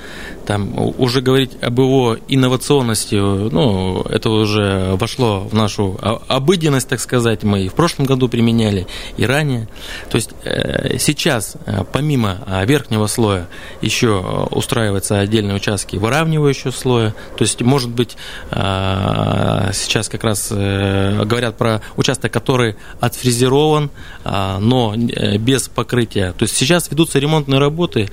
там 0.46 0.74
уже 0.98 1.22
говорить 1.22 1.52
об 1.62 1.80
его 1.80 2.18
инновационности, 2.28 3.16
ну, 3.16 4.02
это 4.02 4.30
уже 4.30 4.96
вошло 4.96 5.42
в 5.42 5.54
нашу 5.54 5.98
обыденность, 6.28 6.88
так 6.90 7.00
сказать, 7.00 7.44
мы 7.44 7.64
и 7.64 7.70
в 7.70 7.74
прошлом 7.74 8.06
году 8.06 8.28
применяли, 8.28 8.88
и 9.18 9.26
ранее. 9.26 9.68
То 10.10 10.18
есть 10.18 10.32
э, 10.44 10.98
сейчас, 10.98 11.56
э, 11.66 11.84
помимо 11.92 12.40
а, 12.46 12.66
верхнего 12.66 13.08
слоя, 13.08 13.48
еще 13.82 14.48
устраиваются 14.52 15.20
отдельные 15.20 15.56
участки 15.56 15.98
выравнивающего 15.98 16.72
слоя, 16.72 17.16
то 17.38 17.44
есть 17.44 17.62
может 17.62 17.90
быть, 17.90 18.18
сейчас 18.52 20.10
как 20.10 20.24
раз 20.24 20.50
э, 20.52 21.24
говорят 21.26 21.58
про 21.58 21.82
участок, 21.96 22.32
который 22.32 22.76
отфрезерован, 23.00 23.90
но 24.24 24.96
э, 24.96 25.38
без 25.38 25.68
покрытия. 25.68 26.34
То 26.34 26.44
есть 26.44 26.56
сейчас 26.56 26.90
ведутся 26.90 27.20
ремонтные 27.20 27.60
работы. 27.60 28.10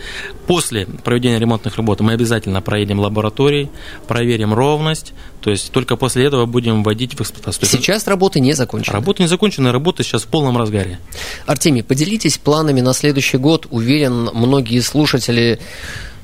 После 0.46 0.86
проведения 0.86 1.38
ремонтных 1.38 1.76
работ 1.76 2.00
мы 2.00 2.12
обязательно 2.20 2.60
проедем 2.60 3.00
лаборатории, 3.00 3.70
проверим 4.06 4.52
ровность, 4.52 5.14
то 5.40 5.50
есть 5.50 5.72
только 5.72 5.96
после 5.96 6.26
этого 6.26 6.44
будем 6.44 6.82
вводить 6.82 7.14
в 7.14 7.20
эксплуатацию. 7.22 7.66
Сейчас 7.66 8.06
работы 8.06 8.40
не 8.40 8.52
закончены. 8.52 8.92
Работа 8.94 9.22
не 9.22 9.28
закончена, 9.28 9.72
работа 9.72 10.02
сейчас 10.02 10.22
в 10.22 10.26
полном 10.26 10.58
разгаре. 10.58 10.98
Артемий, 11.46 11.82
поделитесь 11.82 12.36
планами 12.36 12.82
на 12.82 12.92
следующий 12.92 13.38
год. 13.38 13.66
Уверен, 13.70 14.30
многие 14.34 14.80
слушатели 14.80 15.58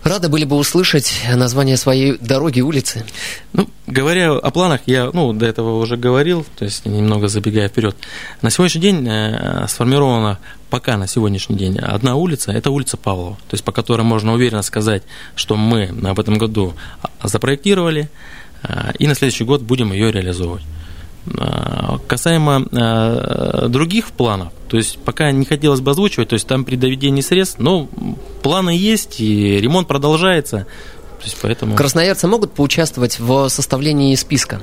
Рады 0.07 0.29
были 0.29 0.45
бы 0.45 0.55
услышать 0.55 1.21
название 1.35 1.77
своей 1.77 2.17
дороги, 2.19 2.61
улицы. 2.61 3.05
Ну, 3.53 3.69
говоря 3.89 4.35
о 4.35 4.51
планах, 4.53 4.83
я 4.87 5.11
ну, 5.13 5.33
до 5.33 5.47
этого 5.47 5.81
уже 5.81 5.97
говорил, 5.97 6.47
то 6.57 6.65
есть 6.65 6.87
немного 6.87 7.27
забегая 7.27 7.69
вперед. 7.69 7.97
На 8.41 8.51
сегодняшний 8.51 8.83
день 8.83 9.05
э, 9.09 9.67
сформирована 9.69 10.39
пока 10.71 10.97
на 10.97 11.09
сегодняшний 11.09 11.57
день 11.57 11.79
одна 11.79 12.15
улица, 12.15 12.53
это 12.53 12.71
улица 12.71 12.97
Павлова, 12.97 13.35
то 13.49 13.55
есть 13.55 13.65
по 13.65 13.73
которой 13.73 14.03
можно 14.03 14.33
уверенно 14.33 14.63
сказать, 14.63 15.03
что 15.35 15.57
мы 15.57 15.89
в 15.91 16.21
этом 16.21 16.39
году 16.39 16.75
запроектировали, 17.25 18.09
э, 18.63 18.93
и 19.01 19.09
на 19.09 19.17
следующий 19.17 19.43
год 19.43 19.63
будем 19.63 19.93
ее 19.93 20.13
реализовывать. 20.13 20.63
Э, 21.37 21.99
касаемо 22.07 23.69
других 23.69 24.13
планов, 24.13 24.53
то 24.69 24.77
есть 24.77 24.99
пока 24.99 25.33
не 25.33 25.45
хотелось 25.45 25.81
бы 25.81 25.91
озвучивать, 25.91 26.29
то 26.29 26.35
есть 26.35 26.47
там 26.47 26.65
при 26.65 26.77
доведении 26.77 27.23
средств, 27.23 27.59
но 27.59 27.89
планы 28.47 28.71
есть, 28.71 29.19
и 29.19 29.59
ремонт 29.61 29.89
продолжается. 29.89 30.69
То 31.19 31.25
есть 31.25 31.37
поэтому... 31.43 31.75
Красноярцы 31.75 32.29
могут 32.29 32.53
поучаствовать 32.53 33.19
в 33.19 33.49
составлении 33.49 34.15
списка? 34.15 34.63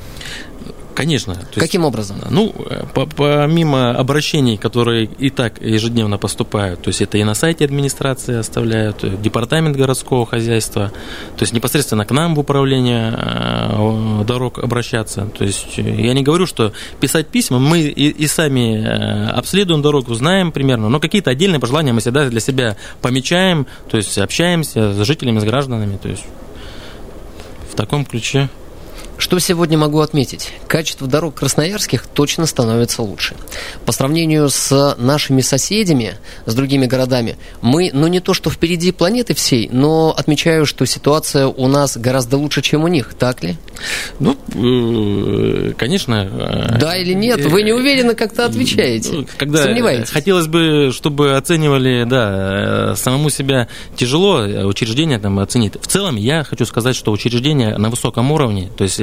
Конечно. 0.95 1.35
Каким 1.55 1.81
есть, 1.81 1.87
образом? 1.87 2.17
Ну, 2.29 2.53
по 2.93 3.05
помимо 3.05 3.91
обращений, 3.91 4.57
которые 4.57 5.05
и 5.05 5.29
так 5.29 5.61
ежедневно 5.61 6.17
поступают, 6.17 6.81
то 6.81 6.89
есть 6.89 7.01
это 7.01 7.17
и 7.17 7.23
на 7.23 7.33
сайте 7.33 7.65
администрации 7.65 8.35
оставляют, 8.35 9.21
департамент 9.21 9.75
городского 9.75 10.25
хозяйства, 10.25 10.91
то 11.37 11.43
есть 11.43 11.53
непосредственно 11.53 12.05
к 12.05 12.11
нам 12.11 12.35
в 12.35 12.39
управление 12.39 13.13
э, 13.17 14.23
дорог 14.25 14.59
обращаться. 14.59 15.27
То 15.37 15.43
есть 15.43 15.77
я 15.77 16.13
не 16.13 16.23
говорю, 16.23 16.45
что 16.45 16.73
писать 16.99 17.27
письма, 17.27 17.59
мы 17.59 17.81
и, 17.81 18.09
и 18.09 18.27
сами 18.27 18.83
э, 18.83 19.27
обследуем 19.29 19.81
дорогу, 19.81 20.13
знаем 20.13 20.51
примерно, 20.51 20.89
но 20.89 20.99
какие-то 20.99 21.31
отдельные 21.31 21.59
пожелания 21.59 21.93
мы 21.93 22.01
всегда 22.01 22.29
для 22.29 22.39
себя 22.39 22.77
помечаем, 23.01 23.65
то 23.89 23.97
есть 23.97 24.17
общаемся 24.17 24.93
с 24.93 25.05
жителями, 25.05 25.39
с 25.39 25.43
гражданами, 25.43 25.97
то 25.97 26.09
есть 26.09 26.23
в 27.71 27.75
таком 27.75 28.05
ключе. 28.05 28.49
Что 29.17 29.39
сегодня 29.39 29.77
могу 29.77 29.99
отметить? 29.99 30.51
Качество 30.67 31.07
дорог 31.07 31.35
красноярских 31.35 32.07
точно 32.07 32.45
становится 32.45 33.03
лучше. 33.03 33.35
По 33.85 33.91
сравнению 33.91 34.49
с 34.49 34.95
нашими 34.97 35.41
соседями, 35.41 36.15
с 36.45 36.55
другими 36.55 36.87
городами, 36.87 37.37
мы, 37.61 37.91
ну 37.93 38.07
не 38.07 38.19
то 38.19 38.33
что 38.33 38.49
впереди 38.49 38.91
планеты 38.91 39.33
всей, 39.33 39.69
но 39.71 40.13
отмечаю, 40.17 40.65
что 40.65 40.85
ситуация 40.85 41.47
у 41.47 41.67
нас 41.67 41.95
гораздо 41.97 42.37
лучше, 42.37 42.61
чем 42.61 42.83
у 42.83 42.87
них, 42.87 43.13
так 43.13 43.43
ли? 43.43 43.55
Ну, 44.19 44.35
э, 44.55 45.73
конечно. 45.77 46.29
Э, 46.73 46.77
да 46.79 46.97
или 46.97 47.13
нет? 47.13 47.45
Вы 47.45 47.63
не 47.63 47.73
уверенно 47.73 48.15
как-то 48.15 48.45
отвечаете. 48.45 49.11
Ну, 49.13 49.27
когда 49.37 49.63
Сомневаетесь? 49.63 50.09
Хотелось 50.09 50.47
бы, 50.47 50.91
чтобы 50.91 51.35
оценивали, 51.35 52.03
да, 52.03 52.95
самому 52.95 53.29
себя 53.29 53.67
тяжело 53.95 54.41
учреждение 54.65 55.19
там 55.19 55.39
оценить. 55.39 55.73
В 55.79 55.87
целом, 55.87 56.15
я 56.15 56.43
хочу 56.43 56.65
сказать, 56.65 56.95
что 56.95 57.11
учреждение 57.11 57.77
на 57.77 57.89
высоком 57.89 58.31
уровне, 58.31 58.69
то 58.75 58.83
есть 58.83 59.02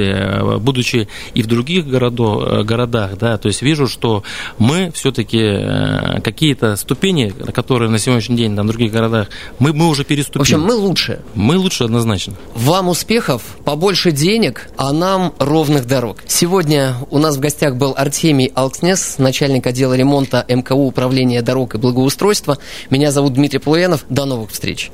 будучи 0.59 1.07
и 1.33 1.41
в 1.41 1.47
других 1.47 1.87
городов, 1.87 2.43
э, 2.45 2.63
городах, 2.63 3.17
да, 3.17 3.37
то 3.37 3.47
есть 3.47 3.61
вижу, 3.61 3.87
что 3.87 4.23
мы 4.57 4.91
все-таки 4.93 5.39
э, 5.39 6.21
какие-то 6.21 6.75
ступени, 6.75 7.33
которые 7.53 7.89
на 7.89 7.99
сегодняшний 7.99 8.37
день 8.37 8.51
на 8.51 8.65
других 8.65 8.91
городах, 8.91 9.27
мы, 9.59 9.73
мы 9.73 9.87
уже 9.87 10.03
переступили. 10.03 10.39
В 10.39 10.41
общем, 10.41 10.61
мы 10.61 10.73
лучше. 10.73 11.21
Мы 11.35 11.57
лучше 11.57 11.83
однозначно. 11.83 12.33
Вам 12.55 12.89
успехов, 12.89 13.41
побольше 13.63 14.11
денег, 14.11 14.69
а 14.77 14.91
нам 14.91 15.33
ровных 15.39 15.87
дорог. 15.87 16.17
Сегодня 16.27 16.95
у 17.09 17.19
нас 17.19 17.37
в 17.37 17.39
гостях 17.39 17.75
был 17.75 17.93
Артемий 17.97 18.51
Алкснес, 18.55 19.17
начальник 19.17 19.67
отдела 19.67 19.93
ремонта 19.93 20.45
МКУ 20.47 20.87
Управления 20.87 21.41
дорог 21.41 21.75
и 21.75 21.77
благоустройства. 21.77 22.57
Меня 22.89 23.11
зовут 23.11 23.33
Дмитрий 23.33 23.59
Полуянов. 23.59 24.05
До 24.09 24.25
новых 24.25 24.51
встреч. 24.51 24.91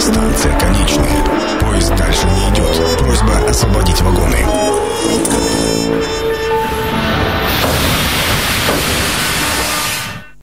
Станция 0.00 0.58
конечная. 0.58 1.19